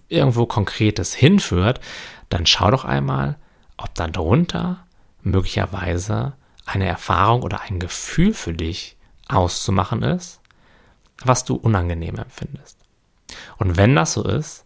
irgendwo 0.09 0.47
Konkretes 0.47 1.15
hinführt, 1.15 1.81
dann 2.29 2.47
schau 2.47 2.71
doch 2.71 2.85
einmal, 2.85 3.37
ob 3.77 3.95
da 3.95 4.09
drunter 4.09 4.87
möglicherweise 5.23 6.35
eine 6.65 6.87
Erfahrung 6.87 7.43
oder 7.43 7.61
ein 7.63 7.79
Gefühl 7.79 8.35
für 8.35 8.53
dich 8.53 8.97
auszumachen 9.29 10.03
ist, 10.03 10.41
was 11.25 11.45
du 11.45 11.55
unangenehm 11.55 12.17
empfindest. 12.17 12.79
Und 13.59 13.77
wenn 13.77 13.95
das 13.95 14.15
so 14.15 14.25
ist, 14.25 14.65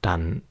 dann 0.00 0.42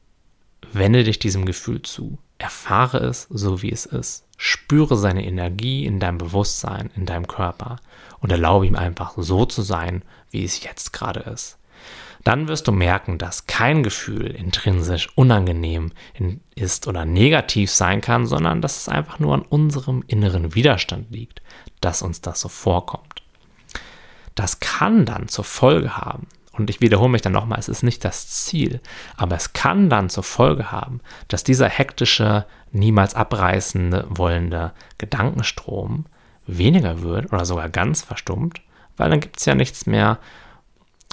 wende 0.72 1.04
dich 1.04 1.20
diesem 1.20 1.46
Gefühl 1.46 1.82
zu. 1.82 2.18
Erfahre 2.38 2.98
es 2.98 3.28
so, 3.30 3.62
wie 3.62 3.72
es 3.72 3.86
ist. 3.86 4.25
Spüre 4.38 4.98
seine 4.98 5.26
Energie 5.26 5.86
in 5.86 6.00
deinem 6.00 6.18
Bewusstsein, 6.18 6.90
in 6.96 7.06
deinem 7.06 7.28
Körper 7.28 7.78
und 8.20 8.32
erlaube 8.32 8.68
ihm 8.68 8.76
einfach 8.76 9.14
so 9.18 9.46
zu 9.46 9.62
sein, 9.62 10.04
wie 10.32 10.44
es 10.44 10.64
jetzt 10.64 10.94
gerade 10.94 11.22
ist 11.22 11.58
dann 12.26 12.48
wirst 12.48 12.68
du 12.68 12.72
merken, 12.72 13.20
dass 13.20 13.46
kein 13.46 13.84
Gefühl 13.84 14.26
intrinsisch 14.26 15.10
unangenehm 15.16 15.92
ist 16.56 16.88
oder 16.88 17.06
negativ 17.06 17.70
sein 17.72 18.02
kann, 18.02 18.26
sondern 18.26 18.62
dass 18.62 18.78
es 18.78 18.90
einfach 18.90 19.20
nur 19.20 19.36
an 19.36 19.44
unserem 19.44 20.04
inneren 20.08 20.56
Widerstand 20.56 21.12
liegt, 21.12 21.44
dass 21.82 22.02
uns 22.02 22.22
das 22.22 22.42
so 22.42 22.50
vorkommt. 22.50 23.22
Das 24.34 24.60
kann 24.60 25.06
dann 25.06 25.28
zur 25.28 25.46
Folge 25.46 25.98
haben, 25.98 26.28
und 26.58 26.70
ich 26.70 26.82
wiederhole 26.82 27.10
mich 27.10 27.22
dann 27.22 27.34
nochmal, 27.34 27.60
es 27.60 27.70
ist 27.70 27.84
nicht 27.84 28.04
das 28.06 28.28
Ziel, 28.30 28.82
aber 29.18 29.36
es 29.36 29.54
kann 29.54 29.90
dann 29.90 30.10
zur 30.10 30.24
Folge 30.24 30.72
haben, 30.72 31.02
dass 31.28 31.44
dieser 31.44 31.70
hektische, 31.70 32.46
niemals 32.72 33.16
abreißende 33.16 34.06
wollende 34.10 34.74
Gedankenstrom 34.98 36.06
weniger 36.48 37.02
wird 37.02 37.32
oder 37.34 37.46
sogar 37.46 37.70
ganz 37.70 38.02
verstummt, 38.02 38.62
weil 38.98 39.10
dann 39.10 39.20
gibt 39.20 39.40
es 39.40 39.46
ja 39.46 39.56
nichts 39.56 39.86
mehr, 39.86 40.20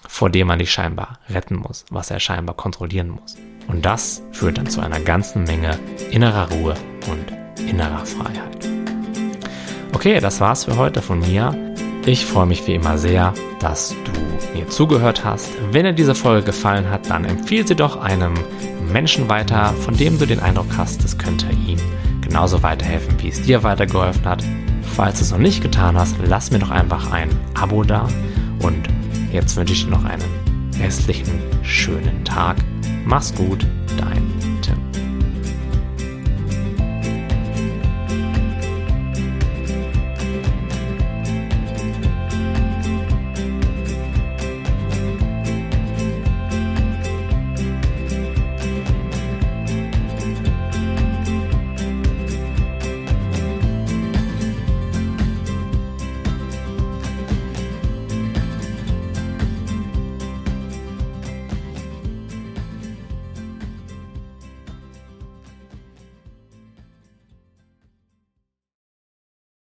vor 0.06 0.30
dem 0.30 0.48
man 0.48 0.58
dich 0.58 0.72
scheinbar 0.72 1.18
retten 1.28 1.56
muss, 1.56 1.84
was 1.90 2.10
er 2.10 2.20
scheinbar 2.20 2.56
kontrollieren 2.56 3.10
muss. 3.10 3.36
Und 3.68 3.84
das 3.84 4.22
führt 4.32 4.58
dann 4.58 4.68
zu 4.68 4.80
einer 4.80 5.00
ganzen 5.00 5.44
Menge 5.44 5.78
innerer 6.10 6.50
Ruhe 6.50 6.74
und 7.08 7.68
innerer 7.68 8.04
Freiheit. 8.04 8.68
Okay, 9.92 10.18
das 10.20 10.40
war's 10.40 10.64
für 10.64 10.76
heute 10.76 11.00
von 11.00 11.20
mir. 11.20 11.71
Ich 12.04 12.26
freue 12.26 12.46
mich 12.46 12.66
wie 12.66 12.74
immer 12.74 12.98
sehr, 12.98 13.32
dass 13.60 13.94
du 14.04 14.56
mir 14.58 14.68
zugehört 14.68 15.24
hast. 15.24 15.50
Wenn 15.70 15.84
dir 15.84 15.92
diese 15.92 16.14
Folge 16.14 16.46
gefallen 16.46 16.90
hat, 16.90 17.08
dann 17.08 17.24
empfehle 17.24 17.66
sie 17.66 17.76
doch 17.76 17.96
einem 18.00 18.34
Menschen 18.92 19.28
weiter, 19.28 19.72
von 19.74 19.96
dem 19.96 20.18
du 20.18 20.26
den 20.26 20.40
Eindruck 20.40 20.76
hast, 20.76 21.04
es 21.04 21.16
könnte 21.16 21.46
ihm 21.66 21.78
genauso 22.20 22.62
weiterhelfen, 22.62 23.14
wie 23.22 23.28
es 23.28 23.42
dir 23.42 23.62
weitergeholfen 23.62 24.24
hat. 24.24 24.42
Falls 24.96 25.18
du 25.18 25.24
es 25.24 25.30
noch 25.30 25.38
nicht 25.38 25.62
getan 25.62 25.96
hast, 25.96 26.16
lass 26.24 26.50
mir 26.50 26.58
doch 26.58 26.70
einfach 26.70 27.12
ein 27.12 27.30
Abo 27.54 27.84
da 27.84 28.08
und 28.60 28.88
Jetzt 29.32 29.56
wünsche 29.56 29.72
ich 29.72 29.84
dir 29.84 29.90
noch 29.90 30.04
einen 30.04 30.22
restlichen 30.78 31.40
schönen 31.62 32.22
Tag. 32.22 32.58
Mach's 33.06 33.34
gut, 33.34 33.66
dein 33.96 34.21